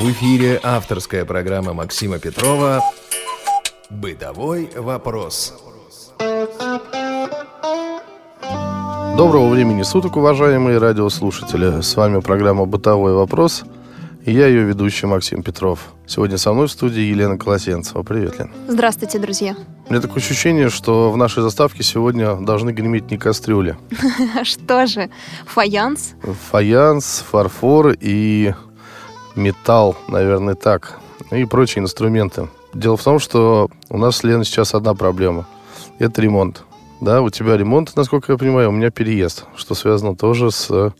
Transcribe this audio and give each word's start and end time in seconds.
В 0.00 0.10
эфире 0.12 0.58
авторская 0.62 1.26
программа 1.26 1.74
Максима 1.74 2.18
Петрова 2.18 2.82
«Бытовой 3.90 4.70
вопрос». 4.74 5.52
Доброго 9.18 9.50
времени 9.50 9.82
суток, 9.82 10.16
уважаемые 10.16 10.78
радиослушатели. 10.78 11.82
С 11.82 11.96
вами 11.96 12.20
программа 12.20 12.64
«Бытовой 12.64 13.12
вопрос» 13.12 13.62
и 14.24 14.32
я 14.32 14.46
ее 14.46 14.64
ведущий 14.64 15.06
Максим 15.06 15.42
Петров. 15.42 15.92
Сегодня 16.06 16.36
со 16.36 16.52
мной 16.52 16.66
в 16.66 16.70
студии 16.70 17.00
Елена 17.00 17.38
Колосенцева. 17.38 18.02
Привет, 18.02 18.38
Лен. 18.38 18.50
Здравствуйте, 18.68 19.18
друзья. 19.18 19.56
У 19.88 19.92
меня 19.92 20.02
такое 20.02 20.18
ощущение, 20.18 20.68
что 20.68 21.10
в 21.10 21.16
нашей 21.16 21.42
заставке 21.42 21.82
сегодня 21.82 22.36
должны 22.36 22.70
греметь 22.70 23.10
не 23.10 23.16
кастрюли. 23.16 23.76
Что 24.42 24.86
же? 24.86 25.10
Фаянс? 25.46 26.14
Фаянс, 26.50 27.24
фарфор 27.30 27.96
и 27.98 28.54
металл, 29.34 29.96
наверное, 30.08 30.54
так. 30.54 30.98
И 31.30 31.44
прочие 31.44 31.82
инструменты. 31.82 32.48
Дело 32.74 32.96
в 32.96 33.02
том, 33.02 33.18
что 33.18 33.68
у 33.88 33.98
нас 33.98 34.18
с 34.18 34.24
Леной 34.24 34.44
сейчас 34.44 34.74
одна 34.74 34.94
проблема. 34.94 35.46
Это 35.98 36.22
ремонт. 36.22 36.64
Да, 37.00 37.22
у 37.22 37.30
тебя 37.30 37.56
ремонт, 37.56 37.96
насколько 37.96 38.32
я 38.32 38.38
понимаю, 38.38 38.68
у 38.68 38.72
меня 38.72 38.90
переезд, 38.90 39.44
что 39.56 39.74
связано 39.74 40.14
тоже 40.14 40.50
с 40.50 40.70
э, 40.70 40.90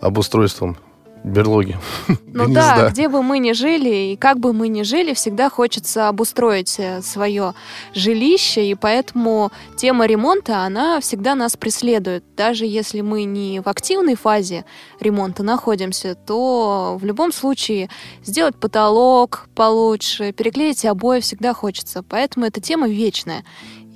обустройством 0.00 0.76
берлоги. 1.24 1.76
Ну 2.32 2.48
да, 2.48 2.90
где 2.90 3.08
бы 3.08 3.24
мы 3.24 3.40
ни 3.40 3.52
жили 3.52 4.12
и 4.12 4.16
как 4.16 4.38
бы 4.38 4.52
мы 4.52 4.68
ни 4.68 4.82
жили, 4.82 5.14
всегда 5.14 5.50
хочется 5.50 6.08
обустроить 6.08 6.76
э, 6.78 7.02
свое 7.02 7.54
жилище, 7.92 8.70
и 8.70 8.76
поэтому 8.76 9.50
тема 9.76 10.06
ремонта, 10.06 10.64
она 10.64 11.00
всегда 11.00 11.34
нас 11.34 11.56
преследует. 11.56 12.24
Даже 12.36 12.66
если 12.66 13.00
мы 13.00 13.24
не 13.24 13.60
в 13.60 13.66
активной 13.66 14.14
фазе 14.14 14.64
ремонта 15.00 15.42
находимся, 15.42 16.14
то 16.14 16.96
в 17.00 17.04
любом 17.04 17.32
случае 17.32 17.90
сделать 18.22 18.54
потолок 18.54 19.48
получше, 19.56 20.32
переклеить 20.32 20.84
обои 20.84 21.18
всегда 21.18 21.52
хочется. 21.52 22.04
Поэтому 22.08 22.46
эта 22.46 22.60
тема 22.60 22.88
вечная. 22.88 23.44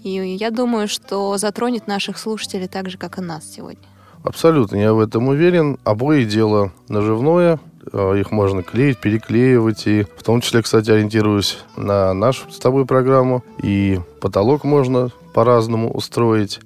И 0.02 0.10
я 0.10 0.50
думаю, 0.50 0.88
что 0.88 1.38
затронет 1.38 1.86
наших 1.86 2.18
слушателей 2.18 2.66
так 2.66 2.90
же, 2.90 2.98
как 2.98 3.18
и 3.18 3.20
нас 3.20 3.50
сегодня. 3.50 3.93
Абсолютно, 4.24 4.76
я 4.76 4.94
в 4.94 5.00
этом 5.00 5.28
уверен. 5.28 5.78
Обои 5.84 6.24
дело 6.24 6.72
наживное, 6.88 7.60
э, 7.92 8.20
их 8.20 8.30
можно 8.32 8.62
клеить, 8.62 8.98
переклеивать. 8.98 9.86
И 9.86 10.06
в 10.16 10.22
том 10.22 10.40
числе, 10.40 10.62
кстати, 10.62 10.90
ориентируюсь 10.90 11.58
на 11.76 12.14
нашу 12.14 12.50
с 12.50 12.58
тобой 12.58 12.86
программу. 12.86 13.44
И 13.62 14.00
потолок 14.22 14.64
можно 14.64 15.10
по-разному 15.34 15.92
устроить. 15.92 16.60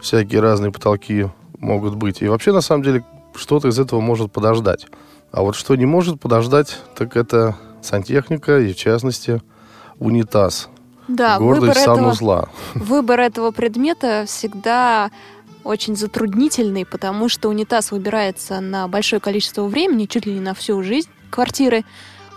Всякие 0.00 0.40
разные 0.40 0.70
потолки 0.70 1.28
могут 1.58 1.96
быть. 1.96 2.22
И 2.22 2.28
вообще, 2.28 2.52
на 2.52 2.60
самом 2.60 2.84
деле, 2.84 3.04
что-то 3.34 3.66
из 3.66 3.80
этого 3.80 4.00
может 4.00 4.30
подождать. 4.30 4.86
А 5.32 5.42
вот 5.42 5.56
что 5.56 5.74
не 5.74 5.86
может 5.86 6.20
подождать, 6.20 6.78
так 6.94 7.16
это 7.16 7.56
сантехника 7.82 8.60
и, 8.60 8.72
в 8.72 8.76
частности, 8.76 9.42
унитаз. 9.98 10.68
Да, 11.08 11.40
выбор 11.40 11.76
этого, 11.76 12.48
выбор 12.74 13.20
этого 13.20 13.50
предмета 13.50 14.24
всегда 14.26 15.10
очень 15.64 15.96
затруднительный, 15.96 16.84
потому 16.84 17.28
что 17.28 17.48
унитаз 17.48 17.90
выбирается 17.92 18.60
на 18.60 18.88
большое 18.88 19.20
количество 19.20 19.64
времени, 19.64 20.06
чуть 20.06 20.26
ли 20.26 20.34
не 20.34 20.40
на 20.40 20.54
всю 20.54 20.82
жизнь 20.82 21.08
квартиры, 21.30 21.84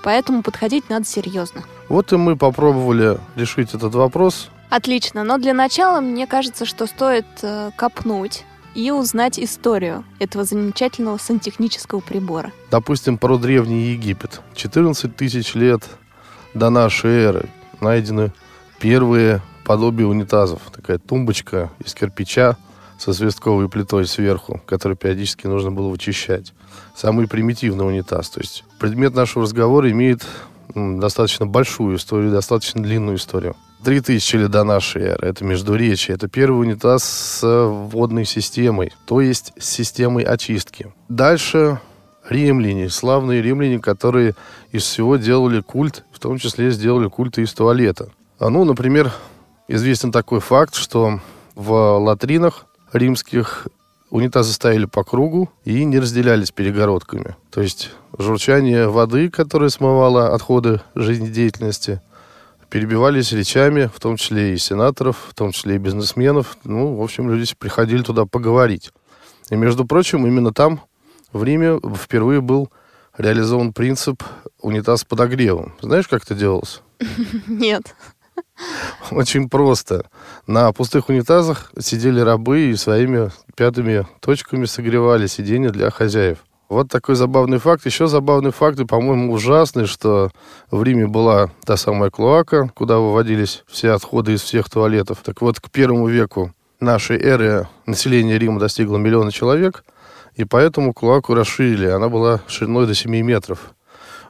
поэтому 0.03 0.43
подходить 0.43 0.89
надо 0.89 1.05
серьезно. 1.05 1.63
Вот 1.89 2.11
и 2.13 2.17
мы 2.17 2.35
попробовали 2.35 3.17
решить 3.35 3.73
этот 3.73 3.93
вопрос. 3.95 4.49
Отлично, 4.69 5.23
но 5.23 5.37
для 5.37 5.53
начала 5.53 6.01
мне 6.01 6.27
кажется, 6.27 6.65
что 6.65 6.87
стоит 6.87 7.25
э, 7.43 7.71
копнуть 7.75 8.43
и 8.73 8.91
узнать 8.91 9.39
историю 9.39 10.03
этого 10.19 10.43
замечательного 10.43 11.17
сантехнического 11.17 12.01
прибора. 12.01 12.51
Допустим, 12.71 13.17
про 13.17 13.37
Древний 13.37 13.91
Египет. 13.91 14.41
14 14.55 15.15
тысяч 15.15 15.55
лет 15.55 15.83
до 16.53 16.69
нашей 16.69 17.11
эры 17.11 17.49
найдены 17.79 18.31
первые 18.79 19.41
подобия 19.63 20.05
унитазов. 20.05 20.61
Такая 20.73 20.97
тумбочка 20.97 21.71
из 21.83 21.93
кирпича 21.93 22.57
со 22.97 23.13
свистковой 23.13 23.69
плитой 23.69 24.05
сверху, 24.05 24.61
которую 24.65 24.97
периодически 24.97 25.47
нужно 25.47 25.71
было 25.71 25.89
вычищать. 25.89 26.53
Самый 26.95 27.27
примитивный 27.27 27.87
унитаз. 27.87 28.29
То 28.29 28.39
есть 28.41 28.63
предмет 28.79 29.15
нашего 29.15 29.43
разговора 29.43 29.91
имеет 29.91 30.25
достаточно 30.73 31.45
большую 31.45 31.97
историю, 31.97 32.31
достаточно 32.31 32.81
длинную 32.81 33.17
историю. 33.17 33.55
Три 33.83 33.99
тысячи 34.01 34.35
лет 34.35 34.49
до 34.49 34.63
нашей 34.63 35.03
эры. 35.03 35.27
Это 35.27 35.45
Междуречие. 35.45 36.15
Это 36.15 36.27
первый 36.27 36.61
унитаз 36.61 37.03
с 37.03 37.41
водной 37.43 38.25
системой, 38.25 38.93
то 39.05 39.21
есть 39.21 39.53
с 39.59 39.69
системой 39.69 40.23
очистки. 40.23 40.91
Дальше 41.07 41.79
римляне, 42.27 42.89
славные 42.89 43.41
римляне, 43.41 43.79
которые 43.79 44.33
из 44.71 44.83
всего 44.83 45.17
делали 45.17 45.61
культ, 45.61 46.03
в 46.11 46.19
том 46.19 46.39
числе 46.39 46.71
сделали 46.71 47.07
культ 47.07 47.37
из 47.37 47.53
туалета. 47.53 48.09
А 48.39 48.49
ну, 48.49 48.65
например, 48.65 49.11
известен 49.67 50.11
такой 50.11 50.39
факт, 50.39 50.75
что 50.75 51.19
в 51.53 51.99
латринах 51.99 52.65
римских 52.93 53.67
унитазы 54.09 54.53
ставили 54.53 54.85
по 54.85 55.03
кругу 55.03 55.51
и 55.63 55.83
не 55.83 55.99
разделялись 55.99 56.51
перегородками. 56.51 57.35
То 57.51 57.61
есть 57.61 57.91
журчание 58.17 58.87
воды, 58.87 59.29
которое 59.29 59.69
смывало 59.69 60.33
отходы 60.33 60.81
жизнедеятельности, 60.95 62.01
перебивались 62.69 63.31
речами, 63.31 63.89
в 63.93 63.99
том 63.99 64.17
числе 64.17 64.53
и 64.53 64.57
сенаторов, 64.57 65.17
в 65.29 65.33
том 65.33 65.51
числе 65.51 65.75
и 65.75 65.79
бизнесменов. 65.79 66.57
Ну, 66.63 66.95
в 66.95 67.01
общем, 67.01 67.29
люди 67.29 67.53
приходили 67.57 68.03
туда 68.03 68.25
поговорить. 68.25 68.91
И, 69.49 69.55
между 69.55 69.85
прочим, 69.85 70.25
именно 70.25 70.51
там, 70.51 70.81
в 71.31 71.43
Риме, 71.43 71.79
впервые 71.95 72.41
был 72.41 72.69
реализован 73.17 73.73
принцип 73.73 74.23
унитаз 74.61 75.01
с 75.01 75.05
подогревом. 75.05 75.75
Знаешь, 75.81 76.07
как 76.07 76.23
это 76.23 76.35
делалось? 76.35 76.81
Нет. 77.47 77.95
Очень 79.11 79.49
просто. 79.49 80.05
На 80.47 80.71
пустых 80.71 81.09
унитазах 81.09 81.71
сидели 81.79 82.19
рабы 82.19 82.69
и 82.69 82.75
своими 82.75 83.31
пятыми 83.55 84.07
точками 84.19 84.65
согревали 84.65 85.27
сиденья 85.27 85.69
для 85.69 85.89
хозяев. 85.89 86.39
Вот 86.67 86.89
такой 86.89 87.15
забавный 87.15 87.59
факт. 87.59 87.85
Еще 87.85 88.07
забавный 88.07 88.51
факт, 88.51 88.79
и, 88.79 88.85
по-моему, 88.85 89.31
ужасный, 89.33 89.85
что 89.85 90.31
в 90.71 90.81
Риме 90.81 91.05
была 91.05 91.51
та 91.63 91.77
самая 91.77 92.09
клоака, 92.09 92.71
куда 92.73 92.97
выводились 92.97 93.63
все 93.67 93.91
отходы 93.91 94.33
из 94.33 94.41
всех 94.41 94.69
туалетов. 94.69 95.19
Так 95.23 95.41
вот, 95.41 95.59
к 95.59 95.69
первому 95.69 96.07
веку 96.07 96.53
нашей 96.79 97.21
эры 97.21 97.67
население 97.85 98.39
Рима 98.39 98.59
достигло 98.59 98.97
миллиона 98.97 99.31
человек, 99.31 99.83
и 100.33 100.43
поэтому 100.43 100.93
клоаку 100.93 101.35
расширили. 101.35 101.85
Она 101.85 102.09
была 102.09 102.41
шириной 102.47 102.87
до 102.87 102.95
7 102.95 103.11
метров. 103.21 103.73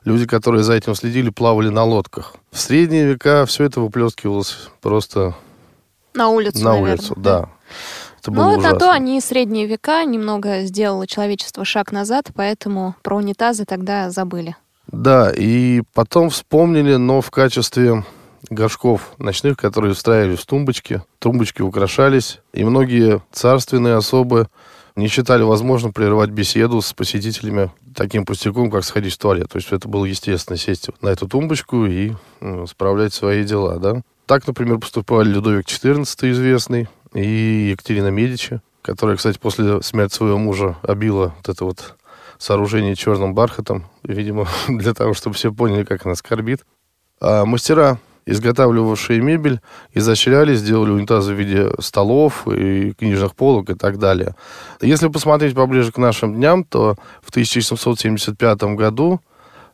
Люди, 0.05 0.27
которые 0.27 0.63
за 0.63 0.73
этим 0.73 0.93
следили, 0.95 1.29
плавали 1.31 1.69
на 1.69 1.83
лодках. 1.83 2.35
В 2.51 2.59
средние 2.59 3.05
века 3.05 3.45
все 3.47 3.65
это 3.65 3.81
выплескивалось 3.81 4.69
просто 4.79 5.35
на 6.13 6.29
улицу. 6.29 6.63
На 6.63 6.71
наверное, 6.71 6.93
улицу, 6.93 7.13
да. 7.17 7.49
Это 8.21 8.31
было 8.31 8.43
ну, 8.43 8.49
ужасно. 8.51 8.71
на 8.71 8.79
то 8.79 8.91
они 8.91 9.19
средние 9.19 9.65
века 9.65 10.03
немного 10.05 10.63
сделало 10.63 11.07
человечество 11.07 11.65
шаг 11.65 11.91
назад, 11.91 12.29
поэтому 12.35 12.95
про 13.01 13.17
унитазы 13.17 13.65
тогда 13.65 14.11
забыли. 14.11 14.55
Да, 14.87 15.31
и 15.35 15.81
потом 15.93 16.29
вспомнили, 16.29 16.95
но 16.95 17.21
в 17.21 17.31
качестве 17.31 18.03
горшков 18.49 19.13
ночных, 19.17 19.57
которые 19.57 19.95
встраивались 19.95 20.39
в 20.39 20.45
тумбочки. 20.45 21.01
Тумбочки 21.17 21.63
украшались, 21.63 22.39
и 22.53 22.63
многие 22.63 23.21
царственные 23.31 23.95
особы 23.95 24.47
не 24.95 25.07
считали 25.07 25.43
возможным 25.43 25.93
прерывать 25.93 26.29
беседу 26.29 26.81
с 26.81 26.93
посетителями 26.93 27.71
таким 27.95 28.25
пустяком, 28.25 28.71
как 28.71 28.83
сходить 28.83 29.13
в 29.13 29.17
туалет. 29.17 29.49
То 29.49 29.57
есть 29.57 29.71
это 29.71 29.87
было 29.87 30.05
естественно 30.05 30.57
сесть 30.57 30.89
на 31.01 31.09
эту 31.09 31.27
тумбочку 31.27 31.85
и 31.85 32.13
ну, 32.39 32.65
справлять 32.67 33.13
свои 33.13 33.43
дела, 33.43 33.79
да. 33.79 34.01
Так, 34.25 34.47
например, 34.47 34.79
поступали 34.79 35.29
Людовик 35.29 35.67
XIV 35.67 36.31
известный 36.31 36.87
и 37.13 37.69
Екатерина 37.71 38.07
Медичи, 38.07 38.61
которая, 38.81 39.17
кстати, 39.17 39.37
после 39.37 39.81
смерти 39.81 40.15
своего 40.15 40.37
мужа 40.37 40.77
обила 40.81 41.35
вот 41.37 41.49
это 41.49 41.65
вот 41.65 41.95
сооружение 42.37 42.95
черным 42.95 43.33
бархатом, 43.33 43.85
видимо, 44.03 44.47
для 44.67 44.93
того, 44.93 45.13
чтобы 45.13 45.35
все 45.35 45.53
поняли, 45.53 45.83
как 45.83 46.05
она 46.05 46.15
скорбит. 46.15 46.65
А 47.21 47.45
мастера 47.45 47.99
изготавливавшие 48.25 49.21
мебель, 49.21 49.59
изощрялись, 49.93 50.59
сделали 50.59 50.91
унитазы 50.91 51.33
в 51.33 51.37
виде 51.37 51.69
столов 51.79 52.47
и 52.47 52.93
книжных 52.93 53.35
полок 53.35 53.69
и 53.69 53.75
так 53.75 53.99
далее. 53.99 54.35
Если 54.81 55.07
посмотреть 55.07 55.55
поближе 55.55 55.91
к 55.91 55.97
нашим 55.97 56.35
дням, 56.35 56.63
то 56.63 56.95
в 57.21 57.29
1775 57.29 58.63
году 58.75 59.21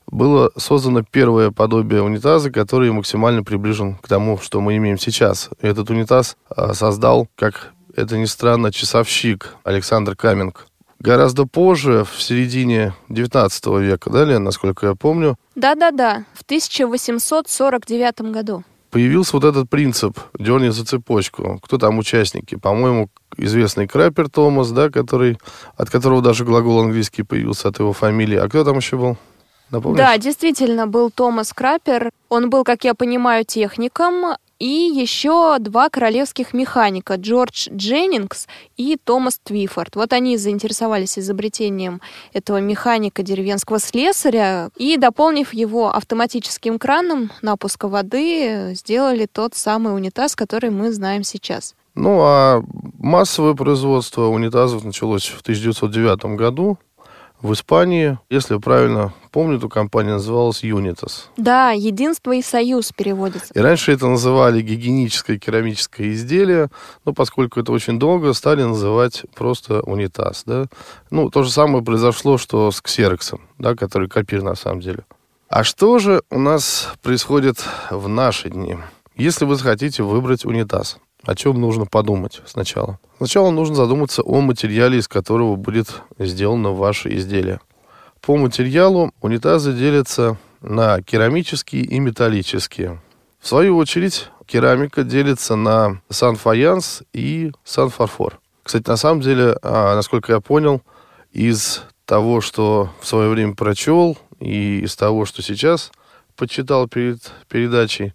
было 0.08 0.52
создано 0.58 1.04
первое 1.04 1.52
подобие 1.52 2.02
унитаза, 2.02 2.52
который 2.52 2.92
максимально 2.92 3.44
приближен 3.44 3.96
к 3.96 4.08
тому, 4.08 4.38
что 4.40 4.60
мы 4.60 4.76
имеем 4.78 4.98
сейчас. 4.98 5.50
Этот 5.62 5.90
унитаз 5.90 6.36
а, 6.50 6.74
создал, 6.74 7.28
как 7.36 7.72
это 7.96 8.18
ни 8.18 8.26
странно, 8.26 8.72
часовщик 8.72 9.56
Александр 9.64 10.16
Каменк. 10.16 10.68
Гораздо 11.02 11.48
позже, 11.48 12.06
в 12.06 12.22
середине 12.22 12.94
19 13.10 13.66
века, 13.80 14.12
да, 14.12 14.24
Лен, 14.24 14.44
насколько 14.44 14.86
я 14.86 14.94
помню? 14.94 15.36
Да-да-да, 15.56 16.26
в 16.36 16.44
1849 16.44 18.22
году. 18.32 18.64
Появился 18.92 19.36
вот 19.38 19.44
этот 19.44 19.68
принцип 19.68 20.20
«дерни 20.38 20.70
за 20.70 20.86
цепочку». 20.86 21.60
Кто 21.64 21.80
там 21.80 21.98
участники? 21.98 22.54
По-моему, 22.54 23.10
известный 23.36 23.88
Крапер 23.88 24.30
Томас, 24.30 24.70
да, 24.70 24.92
который, 24.92 25.40
от 25.76 25.90
которого 25.90 26.22
даже 26.22 26.46
глагол 26.46 26.82
английский 26.82 27.24
появился 27.24 27.70
от 27.70 27.80
его 27.80 27.94
фамилии. 27.94 28.38
А 28.38 28.48
кто 28.48 28.64
там 28.64 28.78
еще 28.78 28.98
был? 28.98 29.18
Напомнишь? 29.72 29.98
Да, 29.98 30.16
действительно, 30.20 30.86
был 30.86 31.10
Томас 31.10 31.52
Крапер. 31.52 32.12
Он 32.30 32.52
был, 32.52 32.64
как 32.64 32.84
я 32.84 32.94
понимаю, 32.94 33.44
техником. 33.44 34.36
И 34.62 34.92
еще 34.94 35.58
два 35.58 35.90
королевских 35.90 36.54
механика, 36.54 37.16
Джордж 37.16 37.68
Дженнингс 37.72 38.46
и 38.78 38.96
Томас 39.04 39.40
Твифорд. 39.44 39.96
Вот 39.96 40.14
они 40.14 40.38
заинтересовались 40.38 41.18
изобретением 41.18 42.00
этого 42.32 42.62
механика 42.62 43.24
деревенского 43.24 43.80
слесаря 43.80 44.70
и, 44.78 44.98
дополнив 44.98 45.52
его 45.56 45.90
автоматическим 45.90 46.78
краном 46.78 47.32
напуска 47.42 47.88
воды, 47.88 48.76
сделали 48.76 49.26
тот 49.26 49.56
самый 49.56 49.96
унитаз, 49.96 50.36
который 50.36 50.70
мы 50.70 50.92
знаем 50.92 51.24
сейчас. 51.24 51.74
Ну, 51.96 52.20
а 52.22 52.64
массовое 53.00 53.56
производство 53.56 54.28
унитазов 54.28 54.84
началось 54.84 55.26
в 55.26 55.42
1909 55.42 56.38
году 56.38 56.78
в 57.42 57.54
Испании. 57.54 58.18
Если 58.30 58.54
я 58.54 58.60
правильно 58.60 59.14
помню, 59.32 59.58
эту 59.58 59.70
компания 59.70 60.14
называлась 60.14 60.64
Unitas. 60.64 61.26
Да, 61.38 61.72
«Единство 61.72 62.34
и 62.34 62.42
союз» 62.42 62.92
переводится. 62.92 63.54
И 63.54 63.60
раньше 63.60 63.92
это 63.92 64.08
называли 64.08 64.62
гигиеническое 64.62 65.38
керамическое 65.38 66.12
изделие, 66.12 66.70
но 67.06 67.14
поскольку 67.14 67.60
это 67.60 67.72
очень 67.72 68.00
долго, 68.00 68.34
стали 68.34 68.64
называть 68.64 69.24
просто 69.36 69.82
унитаз. 69.82 70.44
Да? 70.46 70.66
Ну, 71.10 71.30
то 71.30 71.44
же 71.44 71.52
самое 71.52 71.84
произошло, 71.84 72.38
что 72.38 72.72
с 72.72 72.82
ксероксом, 72.82 73.42
да, 73.58 73.76
который 73.76 74.08
копир 74.08 74.44
на 74.44 74.56
самом 74.56 74.82
деле. 74.82 75.06
А 75.50 75.64
что 75.64 76.00
же 76.00 76.22
у 76.30 76.40
нас 76.40 76.90
происходит 77.02 77.58
в 77.90 78.08
наши 78.08 78.50
дни? 78.50 78.78
Если 79.16 79.46
вы 79.46 79.56
захотите 79.56 80.04
выбрать 80.04 80.46
унитаз, 80.46 80.98
о 81.24 81.36
чем 81.36 81.60
нужно 81.62 81.86
подумать 81.86 82.42
сначала? 82.46 83.00
Сначала 83.18 83.52
нужно 83.52 83.76
задуматься 83.76 84.22
о 84.22 84.42
материале, 84.42 84.98
из 84.98 85.08
которого 85.08 85.56
будет 85.56 86.02
сделано 86.18 86.72
ваше 86.72 87.16
изделие. 87.16 87.60
По 88.22 88.38
материалу 88.38 89.12
унитазы 89.22 89.74
делятся 89.74 90.38
на 90.62 91.02
керамические 91.02 91.84
и 91.84 92.00
металлические. 92.00 93.02
В 93.40 93.48
свою 93.48 93.78
очередь, 93.78 94.30
керамика 94.46 95.04
делится 95.04 95.56
на 95.56 96.02
санфаянс 96.10 97.04
и 97.14 97.52
санфарфор. 97.64 98.40
Кстати, 98.64 98.88
на 98.88 98.98
самом 98.98 99.22
деле, 99.22 99.58
а, 99.64 99.96
насколько 99.96 100.34
я 100.34 100.40
понял, 100.40 100.82
из 101.32 101.82
того, 102.06 102.42
что 102.42 102.90
в 103.00 103.08
свое 103.08 103.30
время 103.30 103.56
прочел, 103.56 104.18
и 104.40 104.82
из 104.82 104.96
того, 104.96 105.26
что 105.26 105.42
сейчас 105.42 105.92
почитал 106.36 106.88
перед 106.88 107.32
передачей, 107.48 108.14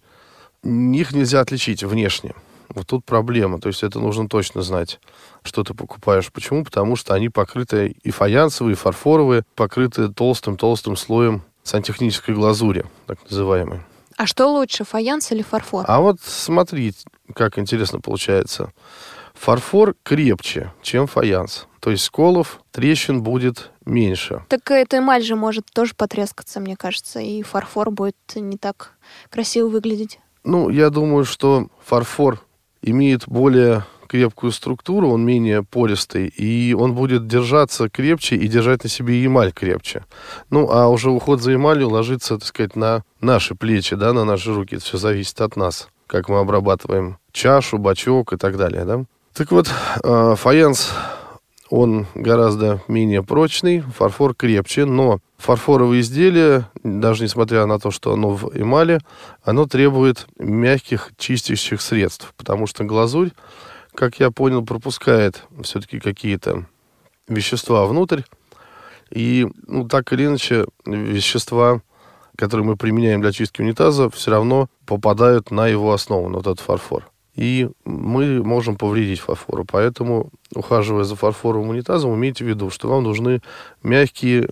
их 0.62 1.12
нельзя 1.12 1.40
отличить 1.40 1.82
внешне. 1.82 2.34
Вот 2.68 2.86
тут 2.86 3.04
проблема. 3.04 3.60
То 3.60 3.68
есть 3.68 3.82
это 3.82 4.00
нужно 4.00 4.28
точно 4.28 4.62
знать, 4.62 5.00
что 5.42 5.62
ты 5.64 5.74
покупаешь. 5.74 6.32
Почему? 6.32 6.64
Потому 6.64 6.96
что 6.96 7.14
они 7.14 7.28
покрыты 7.28 7.96
и 8.02 8.10
фаянсовые, 8.10 8.74
и 8.74 8.76
фарфоровые, 8.76 9.44
покрыты 9.54 10.08
толстым-толстым 10.08 10.96
слоем 10.96 11.42
сантехнической 11.62 12.34
глазури, 12.34 12.84
так 13.06 13.18
называемой. 13.28 13.80
А 14.16 14.26
что 14.26 14.46
лучше, 14.46 14.84
фаянс 14.84 15.32
или 15.32 15.42
фарфор? 15.42 15.84
А 15.86 16.00
вот 16.00 16.20
смотри, 16.22 16.94
как 17.34 17.58
интересно 17.58 18.00
получается. 18.00 18.72
Фарфор 19.34 19.94
крепче, 20.02 20.72
чем 20.80 21.06
фаянс. 21.06 21.66
То 21.80 21.90
есть 21.90 22.04
сколов, 22.04 22.60
трещин 22.72 23.22
будет 23.22 23.70
меньше. 23.84 24.42
Так 24.48 24.70
эта 24.70 24.98
эмаль 24.98 25.22
же 25.22 25.36
может 25.36 25.66
тоже 25.72 25.94
потрескаться, 25.94 26.60
мне 26.60 26.76
кажется, 26.76 27.20
и 27.20 27.42
фарфор 27.42 27.90
будет 27.90 28.16
не 28.34 28.56
так 28.56 28.94
красиво 29.30 29.68
выглядеть. 29.68 30.18
Ну, 30.44 30.70
я 30.70 30.90
думаю, 30.90 31.24
что 31.24 31.68
фарфор 31.84 32.40
имеет 32.82 33.26
более 33.26 33.84
крепкую 34.06 34.52
структуру, 34.52 35.10
он 35.10 35.24
менее 35.24 35.62
пористый, 35.62 36.28
и 36.28 36.74
он 36.74 36.94
будет 36.94 37.26
держаться 37.26 37.88
крепче 37.88 38.36
и 38.36 38.48
держать 38.48 38.84
на 38.84 38.88
себе 38.88 39.24
эмаль 39.24 39.52
крепче. 39.52 40.04
Ну, 40.50 40.70
а 40.70 40.88
уже 40.88 41.10
уход 41.10 41.42
за 41.42 41.54
эмалью 41.54 41.90
ложится, 41.90 42.38
так 42.38 42.46
сказать, 42.46 42.76
на 42.76 43.02
наши 43.20 43.54
плечи, 43.54 43.96
да, 43.96 44.12
на 44.12 44.24
наши 44.24 44.54
руки. 44.54 44.76
Это 44.76 44.84
все 44.84 44.98
зависит 44.98 45.40
от 45.40 45.56
нас, 45.56 45.88
как 46.06 46.28
мы 46.28 46.38
обрабатываем 46.38 47.18
чашу, 47.32 47.78
бачок 47.78 48.32
и 48.32 48.36
так 48.36 48.56
далее, 48.56 48.84
да. 48.84 49.04
Так 49.34 49.50
вот, 49.50 49.68
э, 50.02 50.34
фаянс 50.36 50.92
он 51.70 52.06
гораздо 52.14 52.82
менее 52.88 53.22
прочный, 53.22 53.80
фарфор 53.80 54.34
крепче, 54.34 54.84
но 54.84 55.18
фарфоровое 55.38 56.00
изделие, 56.00 56.68
даже 56.82 57.24
несмотря 57.24 57.66
на 57.66 57.78
то, 57.78 57.90
что 57.90 58.12
оно 58.12 58.30
в 58.30 58.56
эмали, 58.56 59.00
оно 59.42 59.66
требует 59.66 60.26
мягких 60.38 61.10
чистящих 61.16 61.80
средств, 61.80 62.32
потому 62.36 62.66
что 62.66 62.84
глазурь, 62.84 63.30
как 63.94 64.20
я 64.20 64.30
понял, 64.30 64.64
пропускает 64.64 65.44
все-таки 65.62 65.98
какие-то 65.98 66.66
вещества 67.28 67.86
внутрь, 67.86 68.22
и 69.10 69.46
ну, 69.66 69.88
так 69.88 70.12
или 70.12 70.26
иначе 70.26 70.66
вещества, 70.84 71.80
которые 72.36 72.66
мы 72.66 72.76
применяем 72.76 73.20
для 73.20 73.32
чистки 73.32 73.62
унитаза, 73.62 74.10
все 74.10 74.30
равно 74.30 74.68
попадают 74.84 75.50
на 75.50 75.66
его 75.66 75.92
основу, 75.92 76.28
на 76.28 76.38
вот 76.38 76.46
этот 76.46 76.60
фарфор 76.60 77.10
и 77.36 77.68
мы 77.84 78.42
можем 78.42 78.76
повредить 78.76 79.20
фарфору. 79.20 79.64
Поэтому, 79.70 80.30
ухаживая 80.54 81.04
за 81.04 81.16
фарфоровым 81.16 81.70
унитазом, 81.70 82.14
имейте 82.14 82.44
в 82.44 82.48
виду, 82.48 82.70
что 82.70 82.88
вам 82.88 83.04
нужны 83.04 83.40
мягкие 83.82 84.48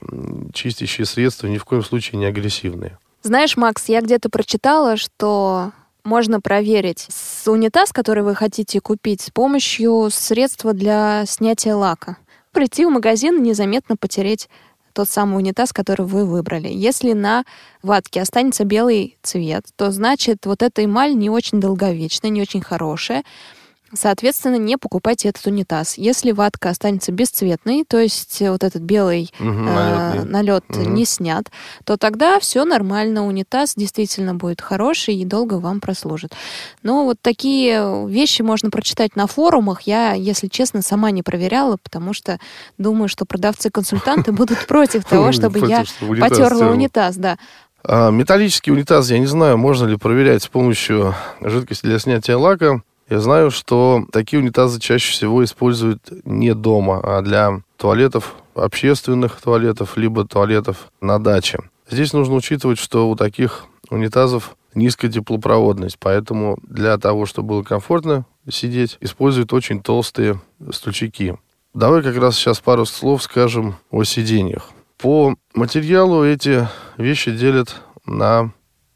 чистящие 0.53 1.07
средства, 1.07 1.47
ни 1.47 1.59
в 1.59 1.65
коем 1.65 1.83
случае 1.83 2.19
не 2.19 2.27
агрессивные. 2.27 2.99
Знаешь, 3.23 3.57
Макс, 3.57 3.89
я 3.89 4.03
где-то 4.03 4.29
прочитала, 4.29 4.97
что 4.99 5.73
можно 6.05 6.43
проверить 6.43 7.09
унитаз, 7.47 7.93
который 7.93 8.23
вы 8.23 8.35
хотите 8.35 8.81
купить, 8.81 9.23
с 9.23 9.31
помощью 9.31 10.09
средства 10.11 10.75
для 10.75 11.25
снятия 11.27 11.75
лака. 11.75 12.19
Прийти 12.53 12.85
в 12.85 12.91
магазин 12.91 13.39
и 13.39 13.49
незаметно 13.49 13.97
потереть 13.97 14.49
тот 14.95 15.09
самый 15.09 15.37
унитаз, 15.37 15.73
который 15.73 16.07
вы 16.07 16.25
выбрали. 16.25 16.69
Если 16.69 17.13
на 17.13 17.45
ватке 17.83 18.23
останется 18.23 18.65
белый 18.65 19.19
цвет, 19.23 19.67
то 19.77 19.91
значит 19.91 20.47
вот 20.47 20.63
эта 20.63 20.85
эмаль 20.85 21.15
не 21.15 21.29
очень 21.29 21.61
долговечная, 21.61 22.31
не 22.31 22.41
очень 22.41 22.63
хорошая. 22.63 23.25
Соответственно, 23.95 24.57
не 24.57 24.77
покупайте 24.77 25.29
этот 25.29 25.47
унитаз. 25.47 25.97
Если 25.97 26.33
ватка 26.33 26.71
останется 26.71 27.13
бесцветной, 27.13 27.85
то 27.87 27.99
есть 27.99 28.41
вот 28.41 28.65
этот 28.65 28.83
белый 28.83 29.31
угу, 29.39 29.49
э, 29.49 30.25
налет 30.25 30.65
угу. 30.69 30.81
не 30.81 31.05
снят, 31.05 31.45
то 31.85 31.97
тогда 31.97 32.39
все 32.41 32.65
нормально. 32.65 33.27
Унитаз 33.27 33.75
действительно 33.77 34.35
будет 34.35 34.61
хороший 34.61 35.15
и 35.15 35.25
долго 35.25 35.55
вам 35.55 35.81
прослужит. 35.81 36.33
Но 36.83 37.05
вот 37.05 37.19
такие 37.23 38.09
вещи 38.09 38.43
можно 38.43 38.71
прочитать 38.71 39.17
на 39.17 39.27
форумах. 39.27 39.83
Я, 39.83 40.13
если 40.13 40.49
честно, 40.49 40.83
сама 40.83 41.11
не 41.11 41.23
проверяла, 41.23 41.77
потому 41.83 42.13
что 42.13 42.39
думаю, 42.79 43.09
что 43.09 43.25
продавцы-консультанты 43.25 44.33
будут 44.33 44.67
против 44.67 45.05
того, 45.05 45.33
чтобы 45.33 45.61
я 45.69 45.85
потерла 46.21 46.71
унитаз, 46.71 47.17
да. 47.17 47.39
А, 47.87 48.11
металлический 48.11 48.73
унитаз, 48.73 49.11
я 49.11 49.19
не 49.19 49.27
знаю, 49.27 49.59
можно 49.59 49.87
ли 49.87 49.97
проверять 49.97 50.43
с 50.43 50.49
помощью 50.49 51.15
жидкости 51.41 51.87
для 51.87 51.99
снятия 51.99 52.37
лака. 52.37 52.83
Я 53.09 53.21
знаю, 53.21 53.51
что 53.51 54.07
такие 54.13 54.41
унитазы 54.41 54.81
чаще 54.81 55.13
всего 55.13 55.45
используют 55.45 56.01
не 56.25 56.55
дома, 56.55 57.01
а 57.03 57.21
для 57.21 57.63
туалетов, 57.77 58.35
общественных 58.55 59.41
туалетов, 59.41 59.97
либо 59.97 60.27
туалетов 60.27 60.91
на 61.01 61.19
даче. 61.19 61.59
Здесь 61.91 62.13
нужно 62.15 62.37
учитывать, 62.37 62.79
что 62.79 63.11
у 63.11 63.17
таких 63.17 63.67
унитазов 63.91 64.57
низкая 64.75 65.11
теплопроводность, 65.11 65.99
поэтому 65.99 66.59
для 66.63 66.97
того, 66.99 67.27
чтобы 67.27 67.49
было 67.49 67.63
комфортно 67.63 68.25
сидеть, 68.49 68.97
используют 69.01 69.53
очень 69.53 69.83
толстые 69.83 70.41
стульчики. 70.73 71.39
Давай 71.75 72.03
как 72.03 72.17
раз 72.17 72.37
сейчас 72.37 72.61
пару 72.61 72.87
слов 72.87 73.23
скажем 73.23 73.77
о 73.91 74.05
сиденьях. 74.05 74.71
По 74.97 75.35
материалу 75.55 76.25
эти 76.25 76.69
вещи 76.97 77.33
делят 77.37 77.83
на 78.07 78.53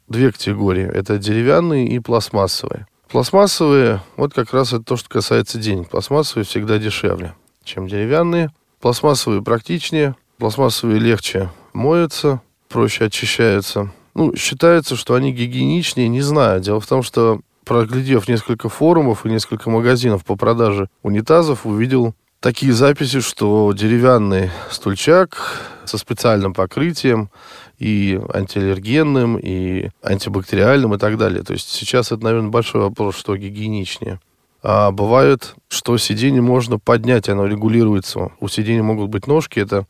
две 0.07 0.31
категории. 0.31 0.85
Это 0.85 1.17
деревянные 1.17 1.87
и 1.87 1.99
пластмассовые. 1.99 2.87
Пластмассовые, 3.11 4.01
вот 4.17 4.35
как 4.35 4.53
раз 4.53 4.71
это 4.71 4.83
то, 4.83 4.95
что 4.95 5.09
касается 5.09 5.57
денег. 5.57 5.89
Пластмассовые 5.89 6.45
всегда 6.45 6.77
дешевле, 6.77 7.33
чем 7.63 7.87
деревянные. 7.87 8.51
Пластмассовые 8.79 9.41
практичнее, 9.41 10.15
пластмассовые 10.37 10.99
легче 10.99 11.49
моются, 11.73 12.39
проще 12.67 13.05
очищаются. 13.05 13.91
Ну, 14.13 14.35
считается, 14.35 14.95
что 14.95 15.15
они 15.15 15.31
гигиеничнее, 15.31 16.07
не 16.07 16.21
знаю. 16.21 16.61
Дело 16.61 16.79
в 16.79 16.85
том, 16.85 17.01
что 17.01 17.41
проглядев 17.65 18.27
несколько 18.27 18.69
форумов 18.69 19.25
и 19.25 19.29
несколько 19.29 19.71
магазинов 19.71 20.23
по 20.23 20.35
продаже 20.35 20.87
унитазов, 21.01 21.65
увидел 21.65 22.13
такие 22.39 22.73
записи, 22.73 23.21
что 23.21 23.73
деревянный 23.73 24.51
стульчак 24.69 25.61
со 25.85 25.97
специальным 25.97 26.53
покрытием 26.53 27.31
и 27.79 28.19
антиаллергенным, 28.33 29.37
и 29.37 29.89
антибактериальным 30.03 30.93
и 30.93 30.97
так 30.97 31.17
далее. 31.17 31.43
То 31.43 31.53
есть 31.53 31.69
сейчас 31.69 32.11
это, 32.11 32.23
наверное, 32.23 32.49
большой 32.49 32.81
вопрос, 32.81 33.15
что 33.15 33.35
гигиеничнее. 33.35 34.19
А 34.61 34.91
бывает, 34.91 35.55
что 35.69 35.97
сиденье 35.97 36.41
можно 36.41 36.77
поднять, 36.77 37.29
оно 37.29 37.45
регулируется. 37.47 38.31
У 38.41 38.49
сиденья 38.49 38.83
могут 38.83 39.09
быть 39.09 39.25
ножки, 39.25 39.59
это 39.59 39.85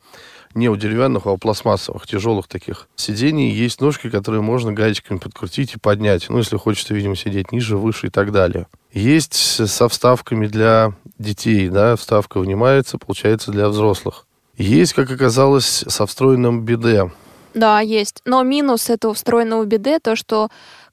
не 0.54 0.68
у 0.68 0.76
деревянных, 0.76 1.26
а 1.26 1.32
у 1.32 1.38
пластмассовых, 1.38 2.06
тяжелых 2.06 2.46
таких 2.48 2.88
сидений. 2.96 3.50
Есть 3.50 3.80
ножки, 3.80 4.08
которые 4.08 4.42
можно 4.42 4.72
гаечками 4.72 5.18
подкрутить 5.18 5.74
и 5.74 5.78
поднять. 5.78 6.26
Ну, 6.28 6.38
если 6.38 6.56
хочется, 6.56 6.94
видимо, 6.94 7.16
сидеть 7.16 7.52
ниже, 7.52 7.76
выше 7.76 8.08
и 8.08 8.10
так 8.10 8.32
далее. 8.32 8.66
Есть 8.92 9.34
со 9.34 9.88
вставками 9.88 10.46
для 10.46 10.94
детей, 11.18 11.68
да, 11.68 11.96
вставка 11.96 12.38
вынимается, 12.38 12.98
получается 12.98 13.52
для 13.52 13.68
взрослых. 13.68 14.26
Есть, 14.56 14.94
как 14.94 15.10
оказалось, 15.10 15.84
со 15.86 16.06
встроенным 16.06 16.64
биде. 16.64 17.10
Да, 17.54 17.80
есть. 17.80 18.20
Но 18.24 18.42
минус 18.42 18.90
этого 18.90 19.14
встроенного 19.14 19.64
биде 19.64 19.98
то, 19.98 20.16
что 20.16 20.48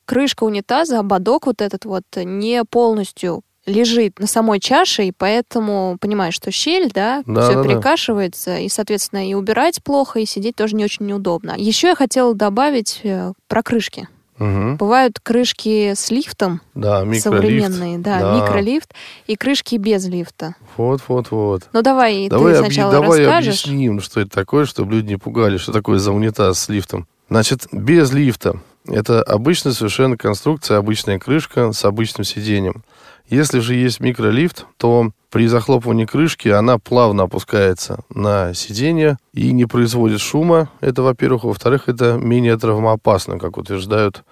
крышка 0.05 0.43
унитаза, 0.43 0.99
ободок 0.99 1.45
вот 1.47 1.61
этот 1.61 1.85
вот 1.85 2.03
не 2.15 2.63
полностью 2.63 3.43
лежит 3.65 4.17
на 4.19 4.27
самой 4.27 4.59
чаше, 4.61 5.03
и 5.03 5.11
поэтому 5.11 5.97
понимаешь, 5.99 6.33
что 6.33 6.51
щель, 6.51 6.89
да, 6.91 7.21
Да, 7.25 7.41
все 7.41 7.53
да, 7.55 7.63
да. 7.63 7.69
перекашивается, 7.69 8.57
и, 8.57 8.69
соответственно, 8.69 9.29
и 9.29 9.33
убирать 9.33 9.83
плохо, 9.83 10.19
и 10.19 10.25
сидеть 10.25 10.55
тоже 10.55 10.75
не 10.75 10.85
очень 10.85 11.05
неудобно. 11.05 11.53
Еще 11.57 11.89
я 11.89 11.95
хотела 11.95 12.33
добавить 12.33 13.01
э, 13.03 13.33
про 13.49 13.61
крышки. 13.61 14.07
Мгм. 14.37 14.77
Бывают 14.77 15.19
крышки 15.21 15.93
с 15.95 16.11
лифтом, 16.11 16.61
Да, 16.75 16.99
современные, 17.19 17.97
да, 17.97 18.19
Да. 18.19 18.35
микролифт, 18.39 18.93
и 19.25 19.35
крышки 19.35 19.75
без 19.77 20.05
лифта. 20.07 20.55
Вот, 20.77 21.01
вот, 21.07 21.31
вот. 21.31 21.63
Ну 21.73 21.81
давай, 21.81 22.29
Давай, 22.29 22.53
ты 22.53 22.59
объ- 22.59 22.65
сначала 22.65 22.91
давай 22.91 23.19
расскажешь. 23.25 23.63
объясним, 23.65 23.99
что 23.99 24.19
это 24.21 24.29
такое, 24.29 24.65
чтобы 24.65 24.93
люди 24.93 25.07
не 25.09 25.17
пугали, 25.17 25.57
что 25.57 25.71
такое 25.71 25.97
за 25.99 26.11
унитаз 26.11 26.59
с 26.59 26.69
лифтом. 26.69 27.07
Значит, 27.29 27.67
без 27.71 28.11
лифта. 28.13 28.59
Это 28.87 29.21
обычная 29.21 29.73
совершенно 29.73 30.15
конструкция, 30.17 30.77
обычная 30.77 31.19
крышка 31.19 31.73
с 31.73 31.83
обычным 31.83 32.23
сиденьем. 32.23 32.83
Если 33.29 33.59
же 33.59 33.75
есть 33.75 33.99
микролифт, 33.99 34.65
то 34.77 35.11
при 35.29 35.47
захлопывании 35.47 36.05
крышки 36.05 36.47
она 36.47 36.77
плавно 36.77 37.23
опускается 37.23 37.99
на 38.09 38.53
сиденье 38.53 39.17
и 39.33 39.51
не 39.51 39.65
производит 39.65 40.21
шума. 40.21 40.69
Это, 40.79 41.01
во-первых. 41.01 41.43
Во-вторых, 41.43 41.89
это 41.89 42.13
менее 42.13 42.57
травмоопасно, 42.57 43.37
как 43.37 43.57
утверждают 43.57 44.23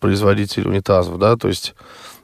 производители 0.00 0.66
унитазов. 0.66 1.18
Да? 1.18 1.36
То 1.36 1.48
есть 1.48 1.74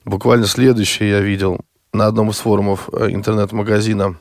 буквально 0.04 0.46
следующее 0.46 1.10
я 1.10 1.20
видел 1.20 1.60
на 1.92 2.06
одном 2.06 2.30
из 2.30 2.38
форумов 2.38 2.88
э, 2.92 3.10
интернет-магазина 3.10 4.16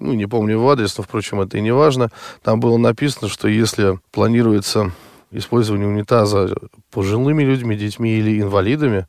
ну, 0.00 0.14
не 0.14 0.26
помню 0.26 0.54
его 0.54 0.70
адрес, 0.70 0.96
но, 0.96 1.04
впрочем, 1.04 1.40
это 1.40 1.58
и 1.58 1.60
не 1.60 1.72
важно. 1.72 2.10
Там 2.42 2.58
было 2.58 2.78
написано, 2.78 3.28
что 3.28 3.48
если 3.48 3.98
планируется 4.12 4.92
использование 5.30 5.86
унитаза 5.86 6.54
пожилыми 6.90 7.42
людьми, 7.42 7.76
детьми 7.76 8.16
или 8.16 8.40
инвалидами, 8.40 9.06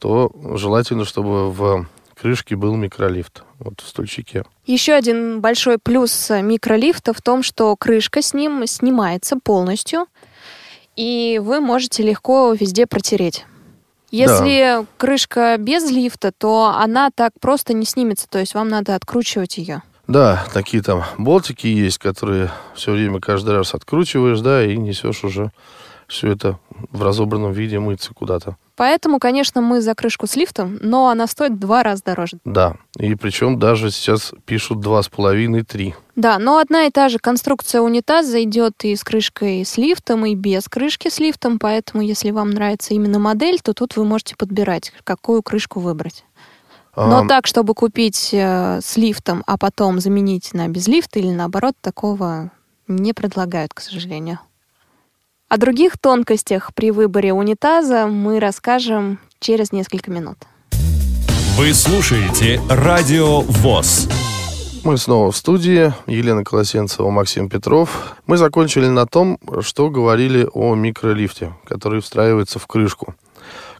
то 0.00 0.32
желательно, 0.56 1.04
чтобы 1.04 1.50
в 1.50 1.86
крышке 2.20 2.56
был 2.56 2.74
микролифт, 2.74 3.44
вот 3.58 3.80
в 3.80 3.88
стульчике. 3.88 4.44
Еще 4.66 4.92
один 4.92 5.40
большой 5.40 5.78
плюс 5.78 6.30
э, 6.30 6.42
микролифта 6.42 7.12
в 7.12 7.22
том, 7.22 7.42
что 7.42 7.74
крышка 7.76 8.20
с 8.20 8.34
ним 8.34 8.66
снимается 8.66 9.36
полностью, 9.42 10.06
и 10.96 11.40
вы 11.42 11.60
можете 11.60 12.02
легко 12.02 12.52
везде 12.52 12.86
протереть. 12.86 13.46
Если 14.10 14.86
крышка 14.96 15.56
без 15.58 15.88
лифта, 15.90 16.32
то 16.36 16.74
она 16.76 17.10
так 17.14 17.32
просто 17.40 17.74
не 17.74 17.86
снимется, 17.86 18.26
то 18.28 18.38
есть 18.38 18.54
вам 18.54 18.68
надо 18.68 18.96
откручивать 18.96 19.56
ее. 19.56 19.82
Да, 20.08 20.44
такие 20.52 20.82
там 20.82 21.04
болтики 21.16 21.68
есть, 21.68 21.98
которые 21.98 22.50
все 22.74 22.90
время 22.90 23.20
каждый 23.20 23.54
раз 23.54 23.74
откручиваешь, 23.74 24.40
да, 24.40 24.64
и 24.64 24.76
несешь 24.76 25.22
уже 25.22 25.52
все 26.08 26.32
это 26.32 26.58
в 26.90 27.02
разобранном 27.02 27.52
виде 27.52 27.78
мыться 27.78 28.12
куда-то. 28.12 28.56
Поэтому, 28.80 29.18
конечно, 29.18 29.60
мы 29.60 29.82
за 29.82 29.94
крышку 29.94 30.26
с 30.26 30.36
лифтом, 30.36 30.78
но 30.80 31.10
она 31.10 31.26
стоит 31.26 31.52
в 31.52 31.58
два 31.58 31.82
раза 31.82 32.02
дороже. 32.02 32.38
Да, 32.46 32.76
и 32.98 33.14
причем 33.14 33.58
даже 33.58 33.90
сейчас 33.90 34.32
пишут 34.46 34.80
два 34.80 35.02
с 35.02 35.08
половиной, 35.10 35.64
три. 35.64 35.94
Да, 36.16 36.38
но 36.38 36.56
одна 36.56 36.86
и 36.86 36.90
та 36.90 37.10
же 37.10 37.18
конструкция 37.18 37.82
унитаза 37.82 38.42
идет 38.42 38.82
и 38.84 38.96
с 38.96 39.04
крышкой 39.04 39.66
с 39.66 39.76
лифтом, 39.76 40.24
и 40.24 40.34
без 40.34 40.66
крышки 40.66 41.10
с 41.10 41.18
лифтом, 41.18 41.58
поэтому 41.58 42.02
если 42.02 42.30
вам 42.30 42.52
нравится 42.52 42.94
именно 42.94 43.18
модель, 43.18 43.60
то 43.60 43.74
тут 43.74 43.96
вы 43.96 44.06
можете 44.06 44.34
подбирать, 44.34 44.94
какую 45.04 45.42
крышку 45.42 45.80
выбрать. 45.80 46.24
Но 46.96 47.24
А, 47.24 47.28
так, 47.28 47.46
чтобы 47.46 47.74
купить 47.74 48.30
э, 48.32 48.80
с 48.80 48.96
лифтом, 48.96 49.44
а 49.46 49.58
потом 49.58 50.00
заменить 50.00 50.54
на 50.54 50.68
без 50.68 50.88
лифта 50.88 51.18
или 51.18 51.28
наоборот, 51.28 51.74
такого 51.82 52.50
не 52.88 53.12
предлагают, 53.12 53.74
к 53.74 53.80
сожалению. 53.80 54.38
О 55.50 55.56
других 55.56 55.98
тонкостях 55.98 56.72
при 56.74 56.92
выборе 56.92 57.32
унитаза 57.32 58.06
мы 58.06 58.38
расскажем 58.38 59.18
через 59.40 59.72
несколько 59.72 60.08
минут. 60.08 60.36
Вы 61.56 61.74
слушаете 61.74 62.60
Радио 62.68 63.40
ВОЗ. 63.40 64.08
Мы 64.84 64.96
снова 64.96 65.32
в 65.32 65.36
студии. 65.36 65.92
Елена 66.06 66.44
Колосенцева, 66.44 67.10
Максим 67.10 67.48
Петров. 67.48 68.14
Мы 68.28 68.36
закончили 68.36 68.86
на 68.86 69.06
том, 69.06 69.40
что 69.62 69.90
говорили 69.90 70.48
о 70.54 70.76
микролифте, 70.76 71.52
который 71.66 72.00
встраивается 72.00 72.60
в 72.60 72.68
крышку. 72.68 73.16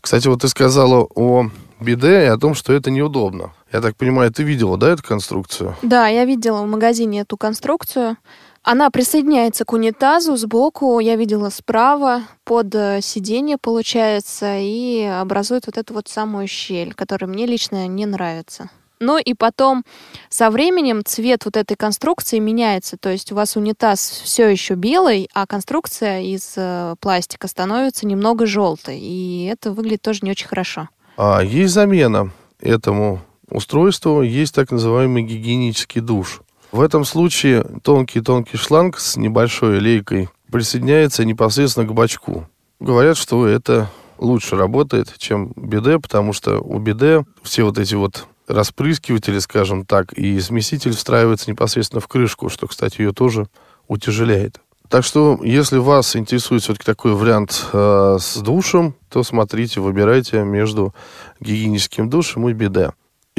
Кстати, 0.01 0.27
вот 0.27 0.41
ты 0.41 0.49
сказала 0.49 1.07
о 1.15 1.51
биде 1.79 2.25
и 2.25 2.27
о 2.27 2.37
том, 2.37 2.55
что 2.55 2.73
это 2.73 2.91
неудобно. 2.91 3.53
Я 3.73 3.81
так 3.81 3.95
понимаю, 3.97 4.33
ты 4.33 4.43
видела, 4.43 4.77
да, 4.77 4.91
эту 4.91 5.05
конструкцию? 5.05 5.77
Да, 5.83 6.09
я 6.09 6.25
видела 6.25 6.63
в 6.63 6.67
магазине 6.67 7.21
эту 7.21 7.37
конструкцию. 7.37 8.17
Она 8.63 8.91
присоединяется 8.91 9.65
к 9.65 9.73
унитазу 9.73 10.37
сбоку, 10.37 10.99
я 11.01 11.17
видела 11.17 11.49
справа, 11.49 12.25
под 12.45 12.75
э, 12.75 13.01
сиденье 13.01 13.57
получается, 13.57 14.59
и 14.59 15.03
образует 15.03 15.67
вот 15.67 15.79
эту 15.79 15.95
вот 15.95 16.09
самую 16.09 16.47
щель, 16.47 16.93
которая 16.93 17.31
мне 17.31 17.47
лично 17.47 17.89
не 17.89 18.05
нравится. 18.05 18.69
Ну 19.01 19.17
и 19.17 19.33
потом 19.33 19.83
со 20.29 20.51
временем 20.51 21.03
цвет 21.07 21.47
вот 21.47 21.57
этой 21.57 21.75
конструкции 21.75 22.39
меняется, 22.39 22.99
то 22.99 23.09
есть 23.09 23.33
у 23.33 23.35
вас 23.35 23.57
унитаз 23.57 24.21
все 24.23 24.47
еще 24.47 24.75
белый, 24.75 25.31
а 25.33 25.47
конструкция 25.47 26.21
из 26.21 26.53
э, 26.57 26.97
пластика 27.01 27.49
становится 27.49 28.07
немного 28.07 28.45
желтой, 28.45 28.99
и 29.01 29.47
это 29.47 29.73
выглядит 29.73 30.03
тоже 30.03 30.21
не 30.21 30.33
очень 30.33 30.49
хорошо. 30.49 30.91
А, 31.17 31.41
есть 31.41 31.73
замена 31.73 32.31
этому 32.61 33.23
устройству, 33.49 34.21
есть 34.21 34.55
так 34.55 34.71
называемый 34.71 35.23
гигиенический 35.23 36.03
душ. 36.03 36.43
В 36.73 36.81
этом 36.81 37.05
случае 37.05 37.65
тонкий-тонкий 37.83 38.57
шланг 38.57 38.99
с 39.01 39.17
небольшой 39.17 39.81
лейкой 39.81 40.29
присоединяется 40.53 41.25
непосредственно 41.25 41.87
к 41.87 41.93
бачку. 41.93 42.47
Говорят, 42.79 43.17
что 43.17 43.47
это 43.47 43.91
лучше 44.19 44.57
работает, 44.57 45.15
чем 45.19 45.53
биде, 45.57 45.99
потому 45.99 46.33
что 46.33 46.61
у 46.61 46.79
биде 46.79 47.25
все 47.43 47.65
вот 47.65 47.79
эти 47.79 47.97
вот 47.97 48.27
распрыскиватели, 48.47 49.39
скажем 49.39 49.85
так, 49.85 50.13
и 50.13 50.39
смеситель 50.41 50.93
встраивается 50.93 51.51
непосредственно 51.51 52.01
в 52.01 52.09
крышку, 52.09 52.49
что, 52.49 52.69
кстати, 52.69 53.01
ее 53.01 53.13
тоже 53.13 53.49
утяжеляет. 53.89 54.61
Так 54.89 55.05
что, 55.05 55.39
если 55.43 55.79
вас 55.79 56.17
интересует 56.17 56.63
все-таки 56.63 56.85
такой 56.85 57.15
вариант 57.15 57.67
э, 57.73 58.17
с 58.21 58.37
душем, 58.39 58.95
то 59.09 59.23
смотрите, 59.23 59.81
выбирайте 59.81 60.43
между 60.43 60.95
гигиеническим 61.41 62.11
душем 62.11 62.49
и 62.49 62.53
биде. 62.53 62.91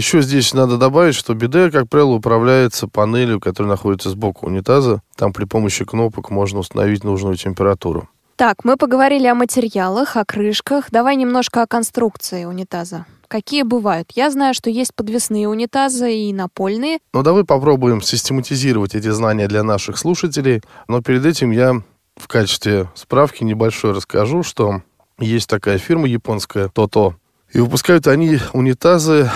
Еще 0.02 0.24
здесь 0.24 0.56
надо 0.56 0.78
добавить, 0.78 1.14
что 1.14 1.36
биде, 1.36 1.70
как 1.70 1.88
правило, 1.88 2.14
управляется 2.14 2.88
панелью, 2.88 3.40
которая 3.40 3.70
находится 3.70 4.10
сбоку 4.10 4.48
унитаза. 4.48 5.04
Там 5.16 5.32
при 5.32 5.46
помощи 5.46 5.86
кнопок 5.86 6.32
можно 6.32 6.58
установить 6.58 7.04
нужную 7.04 7.36
температуру. 7.36 8.10
Так, 8.36 8.66
мы 8.66 8.78
поговорили 8.78 9.28
о 9.28 9.36
материалах, 9.36 10.18
о 10.18 10.26
крышках. 10.26 10.90
Давай 10.90 11.16
немножко 11.18 11.62
о 11.62 11.68
конструкции 11.68 12.46
унитаза. 12.46 13.06
Какие 13.28 13.62
бывают? 13.62 14.10
Я 14.16 14.32
знаю, 14.32 14.56
что 14.56 14.72
есть 14.72 14.96
подвесные 14.96 15.48
унитазы 15.48 16.12
и 16.12 16.34
напольные. 16.34 16.98
Ну, 17.14 17.22
давай 17.22 17.44
попробуем 17.44 18.02
систематизировать 18.02 18.96
эти 18.96 19.10
знания 19.10 19.48
для 19.48 19.62
наших 19.62 20.00
слушателей. 20.00 20.64
Но 20.88 21.04
перед 21.04 21.28
этим 21.28 21.52
я 21.52 21.80
в 22.16 22.28
качестве 22.28 22.90
справки 22.96 23.44
небольшой 23.44 23.92
расскажу, 23.92 24.42
что 24.42 24.82
есть 25.20 25.48
такая 25.48 25.78
фирма 25.78 26.08
японская 26.08 26.70
Тото. 26.70 27.18
И 27.54 27.60
выпускают 27.60 28.08
они 28.08 28.40
унитазы 28.54 29.30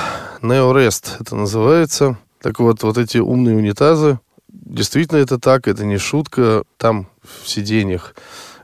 Neorest, 0.46 1.18
это 1.20 1.36
называется. 1.36 2.18
Так 2.42 2.60
вот, 2.60 2.84
вот 2.84 2.98
эти 2.98 3.18
умные 3.18 3.56
унитазы, 3.56 4.20
действительно 4.48 5.18
это 5.18 5.40
так, 5.40 5.68
это 5.68 5.86
не 5.86 5.98
шутка. 5.98 6.64
Там 6.78 7.08
в 7.24 7.50
сиденьях 7.50 8.16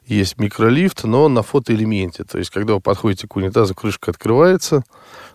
есть 0.05 0.37
микролифт, 0.37 1.03
но 1.03 1.27
на 1.29 1.41
фотоэлементе. 1.41 2.23
То 2.23 2.37
есть, 2.37 2.49
когда 2.51 2.73
вы 2.73 2.79
подходите 2.79 3.27
к 3.27 3.35
унитазу, 3.35 3.73
крышка 3.73 4.11
открывается. 4.11 4.83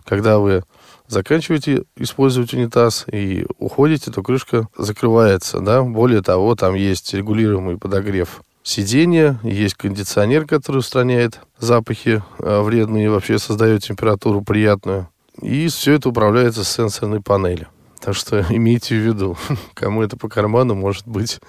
Когда 0.05 0.39
вы 0.39 0.63
заканчиваете 1.07 1.83
использовать 1.95 2.53
унитаз 2.53 3.05
и 3.11 3.45
уходите, 3.57 4.11
то 4.11 4.23
крышка 4.23 4.67
закрывается. 4.77 5.59
Да? 5.59 5.81
Более 5.83 6.21
того, 6.21 6.55
там 6.55 6.75
есть 6.75 7.13
регулируемый 7.13 7.77
подогрев 7.77 8.41
сиденья, 8.67 9.39
есть 9.43 9.75
кондиционер, 9.75 10.45
который 10.45 10.77
устраняет 10.77 11.39
запахи 11.57 12.21
э, 12.39 12.61
вредные 12.61 13.05
и 13.05 13.07
вообще 13.07 13.39
создает 13.39 13.83
температуру 13.83 14.41
приятную. 14.41 15.07
И 15.41 15.67
все 15.67 15.93
это 15.93 16.09
управляется 16.09 16.63
сенсорной 16.63 17.21
панели. 17.21 17.67
Так 17.99 18.15
что 18.15 18.41
имейте 18.49 18.95
в 18.95 19.05
виду, 19.05 19.37
кому 19.73 20.03
это 20.03 20.17
по 20.17 20.29
карману, 20.29 20.75
может 20.75 21.07
быть, 21.07 21.39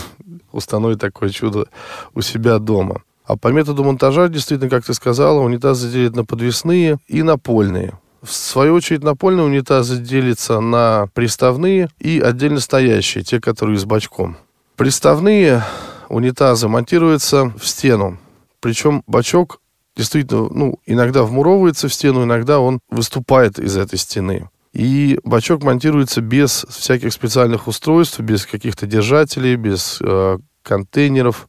установить 0.52 1.00
такое 1.00 1.30
чудо 1.30 1.68
у 2.14 2.22
себя 2.22 2.60
дома. 2.60 3.04
А 3.26 3.36
по 3.36 3.50
методу 3.50 3.84
монтажа, 3.84 4.30
действительно, 4.30 4.70
как 4.70 4.86
ты 4.86 4.94
сказала, 4.94 5.42
унитазы 5.42 5.92
делят 5.92 6.16
на 6.16 6.24
подвесные 6.24 6.98
и 7.08 7.24
напольные. 7.24 8.00
В 8.22 8.32
свою 8.32 8.74
очередь, 8.74 9.04
напольные 9.04 9.46
унитазы 9.46 9.98
делятся 9.98 10.60
на 10.60 11.08
приставные 11.14 11.90
и 12.00 12.20
отдельно 12.20 12.60
стоящие, 12.60 13.24
те, 13.24 13.42
которые 13.42 13.78
с 13.78 13.86
бачком. 13.86 14.38
Приставные 14.76 15.64
унитазы 16.10 16.68
монтируются 16.68 17.54
в 17.60 17.68
стену. 17.68 18.18
Причем 18.60 19.04
бачок 19.08 19.60
действительно, 19.98 20.48
ну, 20.50 20.80
иногда 20.86 21.24
вмуровывается 21.24 21.90
в 21.90 21.94
стену, 21.94 22.24
иногда 22.24 22.60
он 22.60 22.80
выступает 22.90 23.60
из 23.60 23.76
этой 23.76 23.98
стены. 23.98 24.50
И 24.72 25.20
бачок 25.24 25.64
монтируется 25.64 26.22
без 26.22 26.66
всяких 26.70 27.12
специальных 27.12 27.68
устройств, 27.68 28.20
без 28.20 28.46
каких-то 28.46 28.86
держателей, 28.86 29.56
без 29.56 29.98
э, 30.02 30.38
контейнеров, 30.62 31.48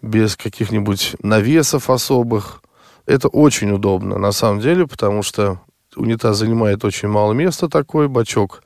без 0.00 0.36
каких-нибудь 0.36 1.16
навесов 1.22 1.90
особых. 1.90 2.62
Это 3.04 3.26
очень 3.26 3.72
удобно, 3.72 4.16
на 4.16 4.30
самом 4.30 4.60
деле, 4.60 4.86
потому 4.86 5.22
что 5.22 5.60
унитаз 5.96 6.38
занимает 6.38 6.84
очень 6.84 7.08
мало 7.08 7.32
места 7.32 7.68
такой, 7.68 8.08
бачок 8.08 8.62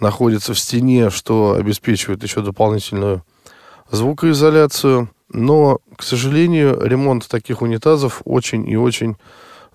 находится 0.00 0.54
в 0.54 0.58
стене, 0.58 1.10
что 1.10 1.54
обеспечивает 1.54 2.22
еще 2.22 2.40
дополнительную 2.40 3.22
звукоизоляцию. 3.90 5.10
Но, 5.28 5.80
к 5.96 6.02
сожалению, 6.02 6.80
ремонт 6.80 7.28
таких 7.28 7.62
унитазов 7.62 8.22
очень 8.24 8.68
и 8.68 8.76
очень 8.76 9.16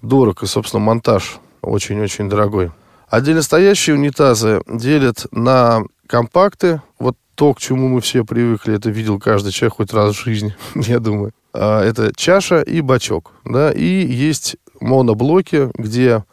дорог. 0.02 0.44
И, 0.44 0.48
собственно, 0.48 0.84
монтаж 0.84 1.40
очень-очень 1.62 2.30
дорогой. 2.30 2.72
Отдельно 3.08 3.42
стоящие 3.42 3.96
унитазы 3.96 4.62
делят 4.68 5.28
на 5.32 5.84
компакты. 6.08 6.82
Вот 6.98 7.18
то, 7.36 7.54
к 7.54 7.60
чему 7.60 7.88
мы 7.88 8.02
все 8.02 8.24
привыкли, 8.24 8.76
это 8.76 8.90
видел 8.90 9.20
каждый 9.20 9.52
человек 9.52 9.76
хоть 9.78 9.94
раз 9.94 10.16
в 10.16 10.24
жизни, 10.24 10.56
я 10.76 11.00
думаю. 11.00 11.34
А, 11.54 11.84
это 11.84 12.14
чаша 12.16 12.62
и 12.62 12.82
бачок. 12.82 13.32
Да? 13.46 13.72
И 13.72 13.86
есть 13.86 14.58
моноблоки, 14.80 15.70
где 15.76 16.24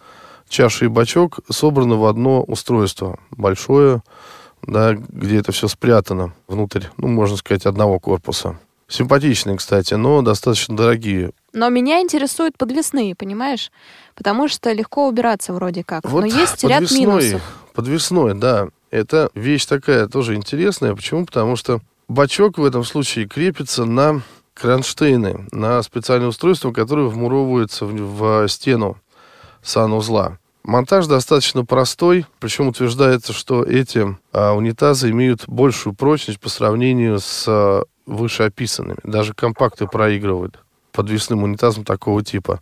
чаша 0.49 0.87
и 0.87 0.89
бачок 0.89 1.41
собраны 1.51 1.97
в 1.97 2.05
одно 2.07 2.43
устройство. 2.43 3.19
Большое, 3.31 4.03
да, 4.63 4.95
где 4.95 5.39
это 5.39 5.53
все 5.53 5.69
спрятано 5.69 6.35
внутрь, 6.47 6.85
ну, 6.97 7.09
можно 7.09 7.37
сказать, 7.37 7.67
одного 7.67 7.99
корпуса. 7.99 8.59
Симпатичные, 8.89 9.59
кстати, 9.59 9.95
но 9.95 10.23
достаточно 10.23 10.75
дорогие. 10.75 11.33
Но 11.53 11.69
меня 11.69 12.01
интересуют 12.01 12.57
подвесные, 12.57 13.15
понимаешь? 13.15 13.71
Потому 14.15 14.49
что 14.49 14.73
легко 14.73 15.07
убираться 15.07 15.53
вроде 15.53 15.85
как. 15.85 16.05
Вот 16.09 16.21
Но 16.21 16.27
есть 16.27 16.65
ряд 16.65 16.91
минусов. 16.91 17.43
Подвесной, 17.75 18.35
да. 18.35 18.69
Это 18.91 19.31
вещь 19.35 19.67
такая 19.67 20.09
тоже 20.09 20.35
интересная. 20.37 20.95
Почему? 20.95 21.27
Потому 21.27 21.57
что 21.57 21.81
бачок 22.09 22.57
в 22.57 22.65
этом 22.65 22.83
случае 22.83 23.29
крепится 23.29 23.85
на 23.85 24.23
кронштейны, 24.55 25.47
на 25.53 25.83
специальное 25.83 26.29
устройство, 26.29 26.73
которое 26.73 27.09
вмуровывается 27.09 27.85
в, 27.85 27.93
в 27.93 28.49
стену 28.49 28.97
санузла. 29.63 30.39
Монтаж 30.65 31.07
достаточно 31.07 31.65
простой, 31.65 32.27
причем 32.41 32.69
утверждается, 32.69 33.33
что 33.33 33.63
эти 33.63 34.17
а, 34.33 34.53
унитазы 34.53 35.11
имеют 35.11 35.47
большую 35.47 35.95
прочность 35.95 36.41
по 36.41 36.49
сравнению 36.49 37.21
с 37.21 37.45
а, 37.47 37.85
вышеописанными. 38.09 38.99
Даже 39.05 39.35
компакты 39.35 39.87
проигрывают 39.87 40.61
подвесным 40.93 41.43
унитазом 41.43 41.85
такого 41.85 42.25
типа. 42.25 42.61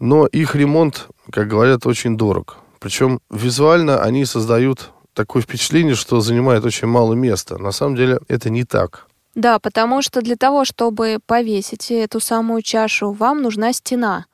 Но 0.00 0.26
их 0.26 0.54
ремонт, 0.54 1.08
как 1.30 1.48
говорят, 1.48 1.86
очень 1.86 2.16
дорог. 2.16 2.56
Причем 2.80 3.20
визуально 3.30 4.02
они 4.02 4.24
создают 4.24 4.90
такое 5.14 5.42
впечатление, 5.42 5.94
что 5.94 6.20
занимает 6.20 6.64
очень 6.64 6.88
мало 6.88 7.14
места. 7.14 7.58
На 7.58 7.70
самом 7.72 7.96
деле 7.96 8.18
это 8.28 8.50
не 8.50 8.64
так. 8.64 9.06
Да, 9.34 9.58
потому 9.58 10.02
что 10.02 10.20
для 10.20 10.36
того, 10.36 10.64
чтобы 10.64 11.18
повесить 11.24 11.90
эту 11.90 12.20
самую 12.20 12.62
чашу, 12.62 13.12
вам 13.12 13.40
нужна 13.40 13.72
стена. 13.72 14.26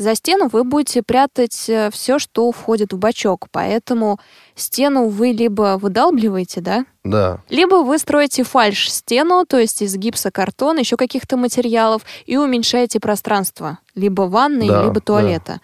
За 0.00 0.14
стену 0.14 0.48
вы 0.50 0.64
будете 0.64 1.02
прятать 1.02 1.68
э, 1.68 1.90
все, 1.92 2.18
что 2.18 2.50
входит 2.52 2.94
в 2.94 2.96
бачок, 2.96 3.48
поэтому 3.52 4.18
стену 4.54 5.08
вы 5.08 5.32
либо 5.32 5.76
выдалбливаете, 5.78 6.62
да? 6.62 6.86
Да. 7.04 7.42
Либо 7.50 7.82
вы 7.82 7.98
строите 7.98 8.42
фальш-стену, 8.42 9.44
то 9.46 9.58
есть 9.58 9.82
из 9.82 9.94
гипсокартона, 9.94 10.78
еще 10.78 10.96
каких-то 10.96 11.36
материалов, 11.36 12.00
и 12.24 12.38
уменьшаете 12.38 12.98
пространство, 12.98 13.78
либо 13.94 14.22
ванны, 14.22 14.66
да, 14.66 14.84
либо 14.84 15.02
туалета. 15.02 15.60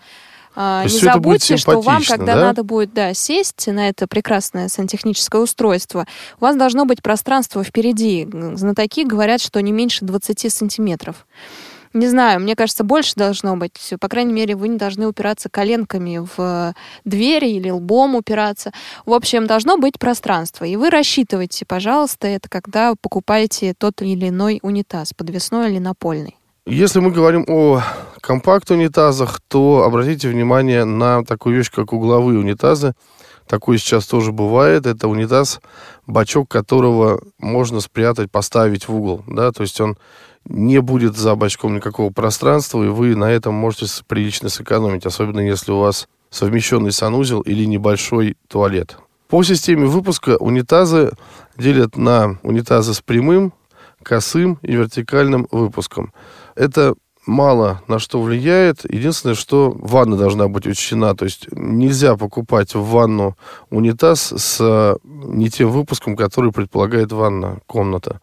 Да. 0.55 0.85
Не 0.85 0.99
забудьте, 0.99 1.57
что 1.57 1.81
вам, 1.81 2.02
когда 2.07 2.35
да? 2.35 2.40
надо 2.43 2.62
будет 2.62 2.93
да, 2.93 3.14
сесть 3.14 3.66
на 3.69 3.88
это 3.88 4.07
прекрасное 4.07 4.69
сантехническое 4.69 5.40
устройство, 5.40 6.07
у 6.38 6.45
вас 6.45 6.57
должно 6.57 6.85
быть 6.85 7.02
пространство 7.02 7.64
впереди. 7.64 8.28
Знатоки 8.52 9.05
говорят, 9.05 9.40
что 9.40 9.62
не 9.62 9.73
меньше 9.73 10.05
20 10.05 10.52
сантиметров. 10.52 11.26
Не 11.93 12.09
знаю, 12.09 12.40
мне 12.40 12.57
кажется, 12.57 12.85
больше 12.85 13.14
должно 13.16 13.57
быть. 13.57 13.95
По 14.00 14.09
крайней 14.09 14.33
мере, 14.33 14.57
вы 14.57 14.69
не 14.69 14.76
должны 14.76 15.07
упираться 15.07 15.49
коленками 15.49 16.27
в 16.37 16.75
двери 17.05 17.51
или 17.51 17.70
лбом 17.70 18.14
упираться. 18.14 18.72
В 19.05 19.12
общем, 19.12 19.46
должно 19.46 19.79
быть 19.79 19.99
пространство. 19.99 20.64
И 20.64 20.77
вы 20.77 20.90
рассчитывайте, 20.90 21.64
пожалуйста, 21.64 22.27
это 22.27 22.49
когда 22.49 22.94
покупаете 23.01 23.75
тот 23.75 24.03
или 24.03 24.29
иной 24.29 24.61
унитаз, 24.62 25.12
подвесной 25.14 25.70
или 25.70 25.79
напольный. 25.79 26.37
Если 26.66 26.99
мы 26.99 27.12
говорим 27.12 27.44
о 27.46 27.81
компакт-унитазах, 28.20 29.40
то 29.46 29.85
обратите 29.85 30.29
внимание 30.29 30.85
на 30.85 31.25
такую 31.25 31.57
вещь, 31.57 31.70
как 31.70 31.92
угловые 31.92 32.40
унитазы. 32.40 32.94
Такое 33.46 33.79
сейчас 33.79 34.07
тоже 34.07 34.33
бывает. 34.33 34.87
Это 34.87 35.07
унитаз, 35.07 35.61
бачок 36.09 36.49
которого 36.49 37.20
можно 37.38 37.81
спрятать, 37.81 38.33
поставить 38.33 38.88
в 38.88 38.94
угол. 38.96 39.22
Да? 39.29 39.53
То 39.53 39.62
есть 39.62 39.81
он 39.81 39.96
не 40.48 40.80
будет 40.80 41.16
за 41.16 41.35
бачком 41.35 41.74
никакого 41.74 42.12
пространства, 42.12 42.82
и 42.82 42.88
вы 42.88 43.16
на 43.16 43.30
этом 43.30 43.54
можете 43.54 43.87
прилично 44.06 44.48
сэкономить, 44.48 45.06
особенно 45.06 45.40
если 45.40 45.72
у 45.72 45.78
вас 45.78 46.09
совмещенный 46.30 46.92
санузел 46.92 47.40
или 47.40 47.64
небольшой 47.64 48.37
туалет. 48.48 48.98
По 49.28 49.42
системе 49.42 49.87
выпуска 49.87 50.37
унитазы 50.37 51.12
делят 51.56 51.96
на 51.96 52.38
унитазы 52.42 52.94
с 52.94 53.00
прямым, 53.00 53.52
косым 54.02 54.59
и 54.62 54.72
вертикальным 54.72 55.48
выпуском. 55.50 56.12
Это 56.54 56.94
мало 57.26 57.82
на 57.88 57.98
что 57.98 58.22
влияет. 58.22 58.85
Единственное, 58.85 59.35
что 59.35 59.72
ванна 59.76 60.16
должна 60.16 60.46
быть 60.46 60.66
учтена. 60.66 61.16
То 61.16 61.24
есть 61.24 61.48
нельзя 61.50 62.16
покупать 62.16 62.74
в 62.74 62.85
ванну 62.85 63.37
унитаз 63.70 64.32
с 64.32 64.96
не 65.02 65.50
тем 65.50 65.70
выпуском, 65.70 66.16
который 66.16 66.52
предполагает 66.52 67.11
ванна, 67.11 67.59
комната 67.66 68.20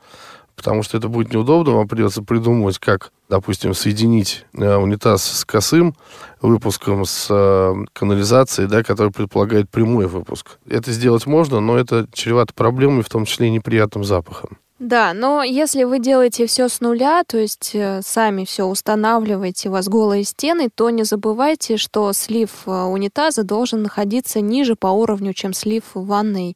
потому 0.64 0.82
что 0.82 0.98
это 0.98 1.10
будет 1.10 1.34
неудобно, 1.34 1.74
вам 1.74 1.90
придется 1.90 2.24
придумывать, 2.24 2.80
как, 2.80 3.12
допустим, 3.28 3.74
соединить 3.74 4.46
э, 4.54 4.76
унитаз 4.78 5.22
с 5.22 5.44
косым 5.44 5.94
выпуском, 6.42 7.04
с 7.04 7.28
э, 7.30 7.74
канализацией, 7.92 8.70
да, 8.70 8.82
который 8.82 9.12
предполагает 9.12 9.70
прямой 9.70 10.08
выпуск. 10.08 10.58
Это 10.70 10.94
сделать 10.94 11.26
можно, 11.26 11.60
но 11.60 11.78
это 11.78 12.08
чревато 12.14 12.54
проблемами, 12.54 13.02
в 13.02 13.10
том 13.10 13.26
числе 13.26 13.48
и 13.48 13.52
неприятным 13.52 14.06
запахом. 14.06 14.58
Да, 14.80 15.14
но 15.14 15.44
если 15.44 15.84
вы 15.84 16.00
делаете 16.00 16.46
все 16.46 16.70
с 16.70 16.80
нуля, 16.80 17.24
то 17.26 17.38
есть 17.38 17.72
э, 17.74 18.00
сами 18.02 18.46
все 18.46 18.64
устанавливаете, 18.64 19.68
у 19.68 19.74
вас 19.74 19.90
голые 19.90 20.24
стены, 20.24 20.70
то 20.74 20.90
не 20.90 21.04
забывайте, 21.04 21.76
что 21.76 22.14
слив 22.14 22.52
унитаза 22.66 23.44
должен 23.44 23.84
находиться 23.84 24.40
ниже 24.40 24.78
по 24.78 24.88
уровню, 24.88 25.34
чем 25.34 25.52
слив 25.52 25.84
ванной, 25.94 26.56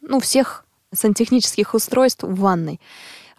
ну, 0.00 0.20
всех 0.20 0.64
сантехнических 0.94 1.74
устройств 1.74 2.22
в 2.22 2.34
ванной 2.34 2.80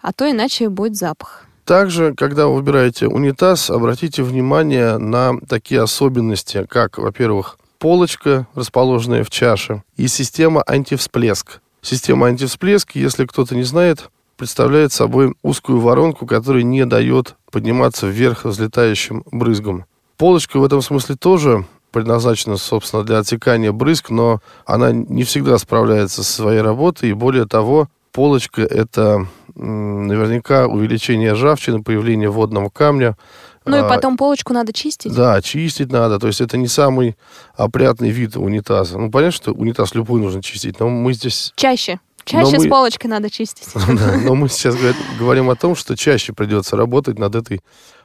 а 0.04 0.12
то 0.12 0.30
иначе 0.30 0.68
будет 0.68 0.96
запах. 0.96 1.46
Также, 1.64 2.14
когда 2.14 2.46
вы 2.46 2.56
выбираете 2.56 3.08
унитаз, 3.08 3.70
обратите 3.70 4.22
внимание 4.22 4.98
на 4.98 5.40
такие 5.48 5.80
особенности, 5.80 6.66
как, 6.68 6.98
во-первых, 6.98 7.58
полочка, 7.78 8.46
расположенная 8.54 9.24
в 9.24 9.30
чаше, 9.30 9.82
и 9.96 10.06
система 10.06 10.62
антивсплеск. 10.66 11.60
Система 11.80 12.26
антивсплеск, 12.26 12.90
если 12.94 13.24
кто-то 13.24 13.56
не 13.56 13.62
знает, 13.62 14.10
представляет 14.36 14.92
собой 14.92 15.34
узкую 15.42 15.80
воронку, 15.80 16.26
которая 16.26 16.64
не 16.64 16.84
дает 16.84 17.36
подниматься 17.50 18.06
вверх 18.06 18.44
взлетающим 18.44 19.24
брызгом. 19.32 19.86
Полочка 20.18 20.58
в 20.58 20.64
этом 20.64 20.82
смысле 20.82 21.16
тоже 21.16 21.64
предназначена, 21.92 22.58
собственно, 22.58 23.04
для 23.04 23.20
отсекания 23.20 23.72
брызг, 23.72 24.10
но 24.10 24.40
она 24.66 24.92
не 24.92 25.24
всегда 25.24 25.56
справляется 25.56 26.22
со 26.22 26.32
своей 26.32 26.60
работой, 26.60 27.08
и 27.08 27.14
более 27.14 27.46
того, 27.46 27.88
полочка– 28.14 28.62
это 28.62 29.26
наверняка 29.54 30.66
увеличение 30.66 31.32
ржавчины, 31.32 31.82
появление 31.82 32.30
водного 32.30 32.70
камня. 32.70 33.16
Ну 33.66 33.76
и 33.76 33.80
а, 33.80 33.88
потом 33.88 34.16
полочку 34.16 34.52
надо 34.52 34.72
чистить? 34.72 35.14
Да, 35.14 35.40
чистить 35.42 35.90
надо. 35.90 36.18
То 36.18 36.28
есть 36.28 36.40
это 36.40 36.56
не 36.56 36.68
самый 36.68 37.16
опрятный 37.56 38.10
вид 38.10 38.36
унитаза. 38.36 38.98
Ну, 38.98 39.10
понятно, 39.10 39.32
что 39.32 39.52
унитаз 39.52 39.94
любой 39.94 40.20
нужно 40.20 40.42
чистить, 40.42 40.80
но 40.80 40.88
мы 40.88 41.12
здесь... 41.12 41.52
Чаще. 41.56 41.98
Чаще 42.24 42.56
мы... 42.56 42.64
с 42.64 42.68
полочкой 42.68 43.10
надо 43.10 43.30
чистить. 43.30 43.68
но 44.24 44.34
мы 44.34 44.48
сейчас 44.48 44.76
говорим 45.18 45.50
о 45.50 45.56
том, 45.56 45.74
что 45.74 45.96
чаще 45.96 46.32
придется 46.32 46.76
работать 46.76 47.18
над 47.18 47.34
этой 47.34 47.62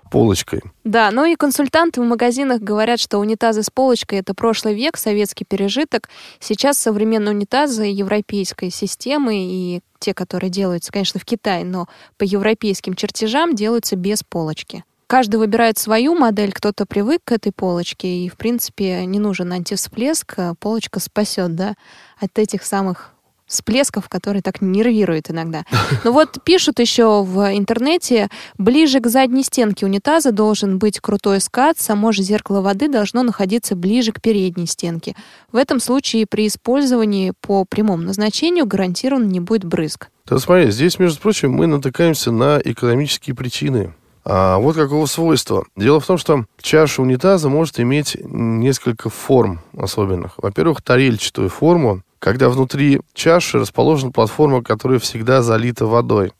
полочкой. 0.09 0.61
Да, 0.83 1.11
ну 1.11 1.25
и 1.25 1.35
консультанты 1.35 2.01
в 2.01 2.05
магазинах 2.05 2.61
говорят, 2.61 2.99
что 2.99 3.19
унитазы 3.19 3.63
с 3.63 3.69
полочкой— 3.69 4.19
это 4.19 4.33
прошлый 4.33 4.75
век, 4.75 4.97
советский 4.97 5.45
пережиток. 5.45 6.09
Сейчас 6.39 6.77
современные 6.77 7.35
унитазы 7.35 7.83
европейской 7.83 8.69
системы 8.69 9.35
и 9.35 9.81
те, 9.99 10.13
которые 10.13 10.49
делаются, 10.49 10.91
конечно, 10.91 11.19
в 11.19 11.25
Китае, 11.25 11.65
но 11.65 11.87
по 12.17 12.23
европейским 12.23 12.95
чертежам 12.95 13.55
делаются 13.55 13.95
без 13.95 14.23
полочки. 14.23 14.83
Каждый 15.07 15.37
выбирает 15.37 15.79
свою 15.79 16.13
модель, 16.13 16.51
кто-то 16.51 16.85
привык 16.85 17.21
к 17.23 17.31
этой 17.31 17.51
полочке, 17.51 18.07
и, 18.07 18.29
в 18.29 18.37
принципе, 18.37 19.05
не 19.05 19.17
нужен 19.17 19.51
антивсплеск, 19.51 20.37
полочка 20.59 20.99
спасет, 20.99 21.55
да, 21.55 21.73
от 22.19 22.37
этих 22.37 22.63
самых 22.63 23.13
всплесков, 23.49 24.07
которые 24.07 24.41
так 24.41 24.61
нервируют 24.61 25.29
иногда. 25.29 25.65
Но 26.05 26.13
вот 26.13 26.37
пишут 26.43 26.79
еще 26.79 27.23
в 27.23 27.53
интернете, 27.53 28.29
ближе 28.57 29.01
к 29.01 29.07
задней 29.07 29.43
стенке 29.43 29.85
унитаза 29.85 30.31
должен 30.31 30.77
быть 30.77 30.99
крутой 31.01 31.41
скат, 31.41 31.79
само 31.79 32.13
же 32.13 32.23
зеркало 32.23 32.61
воды 32.61 32.87
должно 32.87 33.23
находиться 33.23 33.75
ближе 33.75 34.13
к 34.13 34.21
передней 34.21 34.67
стенке. 34.67 35.15
В 35.51 35.57
этом 35.57 35.81
случае 35.81 36.25
при 36.27 36.47
использовании 36.47 37.33
по 37.41 37.65
прямому 37.65 38.03
назначению 38.03 38.65
гарантированно 38.65 39.27
не 39.27 39.39
будет 39.39 39.65
брызг. 39.65 40.07
Да 40.27 40.37
смотри, 40.37 40.69
здесь, 40.69 40.99
между 40.99 41.19
прочим, 41.19 41.51
мы 41.51 41.65
натыкаемся 41.65 42.31
на 42.31 42.61
экономические 42.63 43.35
причины. 43.35 43.93
А 44.23 44.59
вот 44.59 44.75
какого 44.75 45.07
свойства. 45.07 45.65
Дело 45.75 45.99
в 45.99 46.05
том, 46.05 46.19
что 46.19 46.45
чаша 46.61 47.01
унитаза 47.01 47.49
может 47.49 47.79
иметь 47.79 48.15
несколько 48.21 49.09
форм 49.09 49.61
особенных. 49.75 50.33
Во-первых, 50.37 50.83
тарельчатую 50.83 51.49
форму, 51.49 52.03
когда 52.19 52.49
внутри 52.49 53.01
чаши 53.13 53.59
расположена 53.59 54.11
платформа, 54.11 54.63
которая 54.63 54.99
всегда 54.99 55.41
залита 55.41 55.85
водой. 55.85 56.33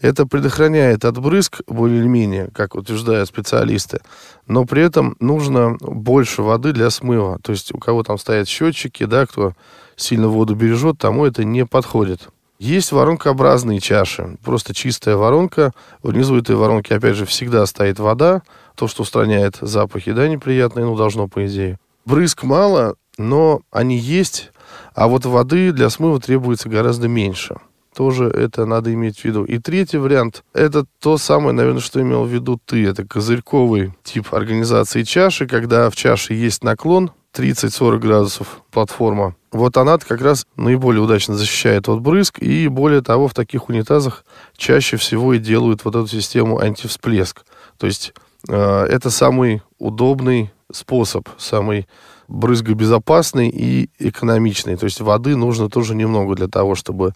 Это 0.00 0.26
предохраняет 0.26 1.04
от 1.04 1.18
брызг 1.18 1.60
более 1.66 2.00
или 2.00 2.06
менее, 2.06 2.50
как 2.52 2.74
утверждают 2.74 3.28
специалисты, 3.28 4.00
но 4.46 4.66
при 4.66 4.82
этом 4.82 5.16
нужно 5.20 5.76
больше 5.80 6.42
воды 6.42 6.72
для 6.72 6.90
смыва. 6.90 7.38
То 7.42 7.52
есть 7.52 7.74
у 7.74 7.78
кого 7.78 8.02
там 8.02 8.18
стоят 8.18 8.46
счетчики, 8.46 9.04
да, 9.04 9.26
кто 9.26 9.54
сильно 9.96 10.28
воду 10.28 10.54
бережет, 10.54 10.98
тому 10.98 11.24
это 11.24 11.44
не 11.44 11.64
подходит. 11.64 12.28
Есть 12.58 12.92
воронкообразные 12.92 13.80
чаши, 13.80 14.36
просто 14.42 14.74
чистая 14.74 15.16
воронка. 15.16 15.72
Внизу 16.02 16.36
этой 16.36 16.56
воронки, 16.56 16.92
опять 16.92 17.16
же, 17.16 17.26
всегда 17.26 17.64
стоит 17.66 17.98
вода, 17.98 18.42
то, 18.74 18.88
что 18.88 19.02
устраняет 19.02 19.58
запахи, 19.60 20.12
да, 20.12 20.28
неприятные, 20.28 20.86
ну, 20.86 20.96
должно, 20.96 21.28
по 21.28 21.46
идее. 21.46 21.78
Брызг 22.06 22.44
мало, 22.44 22.96
но 23.18 23.60
они 23.70 23.98
есть, 23.98 24.52
а 24.94 25.08
вот 25.08 25.24
воды 25.24 25.72
для 25.72 25.90
смыва 25.90 26.20
требуется 26.20 26.68
гораздо 26.68 27.08
меньше. 27.08 27.56
Тоже 27.96 28.26
это 28.26 28.66
надо 28.66 28.92
иметь 28.92 29.20
в 29.20 29.24
виду. 29.24 29.44
И 29.44 29.58
третий 29.58 29.96
вариант, 29.96 30.44
это 30.52 30.84
то 31.00 31.16
самое, 31.16 31.52
наверное, 31.52 31.80
что 31.80 32.02
имел 32.02 32.24
в 32.24 32.28
виду 32.28 32.60
ты. 32.62 32.86
Это 32.86 33.06
козырьковый 33.06 33.94
тип 34.04 34.34
организации 34.34 35.02
чаши, 35.02 35.46
когда 35.46 35.88
в 35.88 35.96
чаше 35.96 36.34
есть 36.34 36.62
наклон 36.62 37.10
30-40 37.34 37.98
градусов 37.98 38.62
платформа. 38.70 39.34
Вот 39.50 39.78
она 39.78 39.96
как 39.96 40.20
раз 40.20 40.46
наиболее 40.56 41.02
удачно 41.02 41.34
защищает 41.34 41.88
от 41.88 42.00
брызг. 42.00 42.38
И 42.40 42.68
более 42.68 43.00
того, 43.00 43.28
в 43.28 43.34
таких 43.34 43.70
унитазах 43.70 44.26
чаще 44.58 44.98
всего 44.98 45.32
и 45.32 45.38
делают 45.38 45.84
вот 45.86 45.96
эту 45.96 46.08
систему 46.08 46.58
антивсплеск. 46.58 47.46
То 47.78 47.86
есть 47.86 48.12
э, 48.48 48.86
это 48.90 49.08
самый 49.08 49.62
удобный 49.78 50.52
способ, 50.70 51.28
самый 51.38 51.86
брызгобезопасный 52.28 53.48
и 53.48 53.90
экономичный. 53.98 54.76
То 54.76 54.84
есть 54.84 55.00
воды 55.00 55.36
нужно 55.36 55.68
тоже 55.68 55.94
немного 55.94 56.34
для 56.34 56.48
того, 56.48 56.74
чтобы 56.74 57.12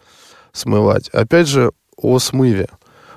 смывать. 0.52 1.08
Опять 1.10 1.48
же, 1.48 1.72
о 1.96 2.18
смыве. 2.18 2.68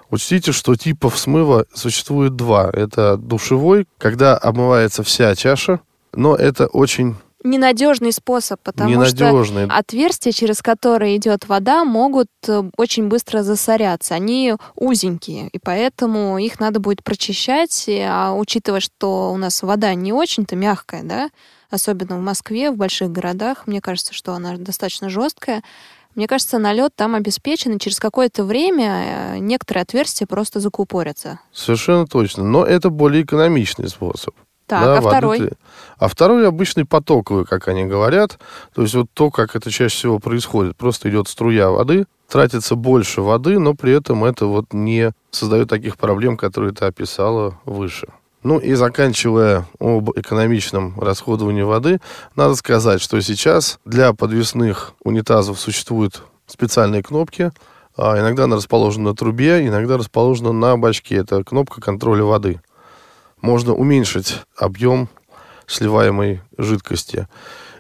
Учтите, 0.10 0.52
что 0.52 0.76
типов 0.76 1.18
смыва 1.18 1.66
существует 1.74 2.36
два. 2.36 2.70
Это 2.72 3.18
душевой, 3.18 3.88
когда 3.98 4.38
обмывается 4.38 5.04
вся 5.04 5.36
чаша, 5.36 5.80
но 6.14 6.36
это 6.36 6.68
очень 6.68 7.16
ненадежный 7.44 8.12
способ, 8.12 8.60
потому 8.64 8.90
Ненадежный. 8.90 9.66
что 9.66 9.76
отверстия, 9.76 10.32
через 10.32 10.62
которые 10.62 11.18
идет 11.18 11.48
вода, 11.48 11.84
могут 11.84 12.28
э, 12.48 12.64
очень 12.78 13.08
быстро 13.08 13.44
засоряться. 13.44 14.16
Они 14.16 14.56
узенькие, 14.76 15.50
и 15.50 15.60
поэтому 15.60 16.38
их 16.38 16.60
надо 16.60 16.80
будет 16.80 17.04
прочищать. 17.04 17.86
А 17.90 18.34
учитывая, 18.34 18.80
что 18.80 19.32
у 19.34 19.38
нас 19.38 19.62
вода 19.62 19.94
не 19.94 20.14
очень-то 20.14 20.56
мягкая, 20.56 21.04
да, 21.04 21.30
особенно 21.74 22.18
в 22.18 22.22
Москве, 22.22 22.72
в 22.72 22.78
больших 22.78 23.12
городах, 23.12 23.68
мне 23.68 23.82
кажется, 23.82 24.14
что 24.14 24.34
она 24.34 24.56
достаточно 24.58 25.10
жесткая, 25.10 25.64
мне 26.16 26.28
кажется, 26.28 26.60
налет 26.60 26.96
там 26.96 27.16
обеспечен, 27.16 27.76
и 27.76 27.80
через 27.80 28.00
какое-то 28.00 28.44
время 28.44 29.36
э, 29.36 29.38
некоторые 29.40 29.82
отверстия 29.82 30.28
просто 30.28 30.60
закупорятся. 30.60 31.40
Совершенно 31.52 32.06
точно. 32.06 32.44
Но 32.44 32.64
это 32.64 32.90
более 32.90 33.24
экономичный 33.24 33.90
способ. 33.90 34.36
Так, 34.68 34.84
да, 34.84 34.98
а 34.98 35.02
второй? 35.02 35.50
А 35.98 36.08
второй 36.08 36.48
обычный 36.48 36.86
потоковый, 36.86 37.46
как 37.46 37.68
они 37.68 37.86
говорят. 37.86 38.40
То 38.74 38.84
есть 38.84 38.94
вот 38.94 39.08
то, 39.14 39.32
как 39.32 39.56
это 39.56 39.72
чаще 39.72 39.96
всего 39.96 40.20
происходит. 40.20 40.78
Просто 40.78 41.10
идет 41.10 41.28
струя 41.28 41.70
воды, 41.70 42.06
тратится 42.30 42.76
больше 42.76 43.22
воды, 43.22 43.60
но 43.60 43.74
при 43.74 43.94
этом 43.94 44.24
это 44.24 44.46
вот 44.46 44.72
не 44.72 45.12
создает 45.32 45.70
таких 45.70 45.98
проблем, 45.98 46.38
которые 46.38 46.74
ты 46.74 46.86
описала 46.86 47.60
выше. 47.66 48.08
Ну 48.44 48.60
и 48.60 48.74
заканчивая 48.74 49.66
об 49.80 50.12
экономичном 50.12 51.00
расходовании 51.00 51.62
воды, 51.62 52.02
надо 52.36 52.56
сказать, 52.56 53.02
что 53.02 53.20
сейчас 53.22 53.80
для 53.86 54.14
подвесных 54.14 54.94
унитазов 55.04 55.60
существуют 55.60 56.24
специальные 56.46 57.04
кнопки. 57.04 57.52
А 57.96 58.20
иногда 58.20 58.46
она 58.46 58.58
расположена 58.58 59.12
на 59.12 59.16
трубе, 59.16 59.66
иногда 59.66 59.98
расположена 59.98 60.52
на 60.52 60.78
бачке. 60.78 61.16
Это 61.16 61.44
кнопка 61.44 61.80
контроля 61.80 62.24
воды. 62.24 62.60
Можно 63.42 63.74
уменьшить 63.74 64.42
объем 64.58 65.08
сливаемой 65.68 66.42
жидкости. 66.58 67.28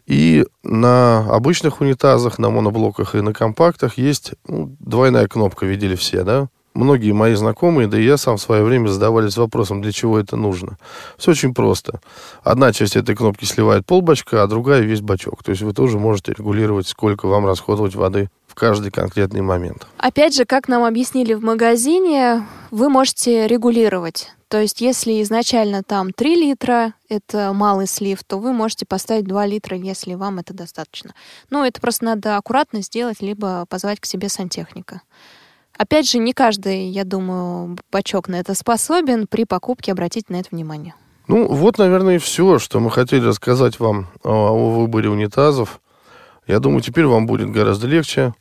И 0.05 0.45
на 0.63 1.19
обычных 1.33 1.81
унитазах, 1.81 2.37
на 2.37 2.49
моноблоках 2.49 3.15
и 3.15 3.21
на 3.21 3.33
компактах 3.33 3.97
есть 3.97 4.33
ну, 4.47 4.75
двойная 4.79 5.27
кнопка, 5.27 5.65
видели 5.65 5.95
все, 5.95 6.23
да? 6.23 6.47
Многие 6.73 7.11
мои 7.11 7.35
знакомые, 7.35 7.87
да 7.87 7.99
и 7.99 8.03
я 8.03 8.17
сам 8.17 8.37
в 8.37 8.41
свое 8.41 8.63
время 8.63 8.87
задавались 8.87 9.37
вопросом, 9.37 9.81
для 9.81 9.91
чего 9.91 10.19
это 10.19 10.35
нужно. 10.35 10.77
Все 11.17 11.31
очень 11.31 11.53
просто. 11.53 11.99
Одна 12.43 12.73
часть 12.73 12.95
этой 12.95 13.15
кнопки 13.15 13.45
сливает 13.45 13.85
полбачка, 13.85 14.43
а 14.43 14.47
другая 14.47 14.81
весь 14.81 15.01
бачок. 15.01 15.43
То 15.43 15.51
есть 15.51 15.61
вы 15.61 15.73
тоже 15.73 15.99
можете 15.99 16.33
регулировать, 16.33 16.87
сколько 16.87 17.27
вам 17.27 17.45
расходовать 17.45 17.95
воды 17.95 18.29
в 18.47 18.55
каждый 18.55 18.91
конкретный 18.91 19.41
момент. 19.41 19.87
Опять 19.97 20.35
же, 20.35 20.45
как 20.45 20.67
нам 20.67 20.83
объяснили 20.83 21.33
в 21.33 21.43
магазине, 21.43 22.45
вы 22.71 22.89
можете 22.89 23.47
регулировать. 23.47 24.31
То 24.47 24.61
есть, 24.61 24.81
если 24.81 25.19
изначально 25.23 25.81
там 25.81 26.13
3 26.13 26.35
литра, 26.35 26.93
это 27.09 27.53
малый 27.53 27.87
слив, 27.87 28.23
то 28.23 28.37
вы 28.37 28.53
можете 28.53 28.85
поставить 28.85 29.25
2 29.25 29.47
литра, 29.47 29.75
если 29.75 30.13
вам 30.13 30.37
это 30.37 30.53
достаточно. 30.53 31.15
Но 31.49 31.65
это 31.65 31.81
просто 31.81 32.05
надо 32.05 32.37
аккуратно 32.37 32.83
сделать, 32.83 33.19
либо 33.19 33.65
позвать 33.67 33.99
к 33.99 34.05
себе 34.05 34.29
сантехника. 34.29 35.01
Опять 35.77 36.09
же, 36.09 36.19
не 36.19 36.33
каждый, 36.33 36.87
я 36.87 37.03
думаю, 37.03 37.77
бачок 37.91 38.27
на 38.27 38.35
это 38.35 38.53
способен. 38.53 39.27
При 39.27 39.45
покупке 39.45 39.91
обратите 39.91 40.27
на 40.29 40.37
это 40.37 40.49
внимание. 40.51 40.93
Ну, 41.27 41.47
вот, 41.47 41.77
наверное, 41.77 42.15
и 42.15 42.19
все, 42.19 42.59
что 42.59 42.79
мы 42.79 42.91
хотели 42.91 43.25
рассказать 43.25 43.79
вам 43.79 44.07
о, 44.23 44.49
о 44.49 44.79
выборе 44.79 45.09
унитазов. 45.09 45.81
Я 46.47 46.59
думаю, 46.59 46.81
теперь 46.81 47.05
вам 47.05 47.25
будет 47.25 47.49
гораздо 47.49 47.87
легче 47.87 48.33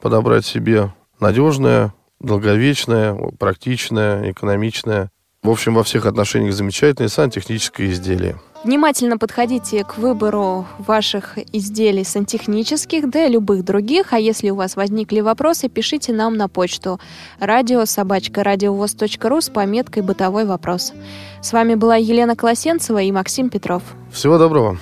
подобрать 0.00 0.46
себе 0.46 0.92
надежное, 1.20 1.92
долговечное, 2.18 3.14
практичное, 3.38 4.32
экономичное, 4.32 5.10
в 5.42 5.50
общем, 5.50 5.74
во 5.74 5.84
всех 5.84 6.06
отношениях 6.06 6.54
замечательное 6.54 7.08
сантехническое 7.08 7.88
изделие. 7.90 8.38
Внимательно 8.62 9.16
подходите 9.16 9.84
к 9.84 9.96
выбору 9.96 10.66
ваших 10.78 11.38
изделий 11.50 12.04
сантехнических, 12.04 13.08
да 13.08 13.24
и 13.24 13.30
любых 13.30 13.64
других. 13.64 14.12
А 14.12 14.18
если 14.18 14.50
у 14.50 14.54
вас 14.54 14.76
возникли 14.76 15.20
вопросы, 15.20 15.70
пишите 15.70 16.12
нам 16.12 16.36
на 16.36 16.46
почту 16.46 17.00
радиособачка.радиовоз.ру 17.38 19.40
с 19.40 19.48
пометкой 19.48 20.02
«Бытовой 20.02 20.44
вопрос». 20.44 20.92
С 21.40 21.54
вами 21.54 21.74
была 21.74 21.96
Елена 21.96 22.36
Колосенцева 22.36 23.00
и 23.00 23.10
Максим 23.10 23.48
Петров. 23.48 23.82
Всего 24.12 24.36
доброго. 24.36 24.76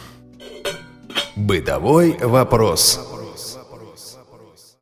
«Бытовой 1.36 2.18
вопрос». 2.20 3.07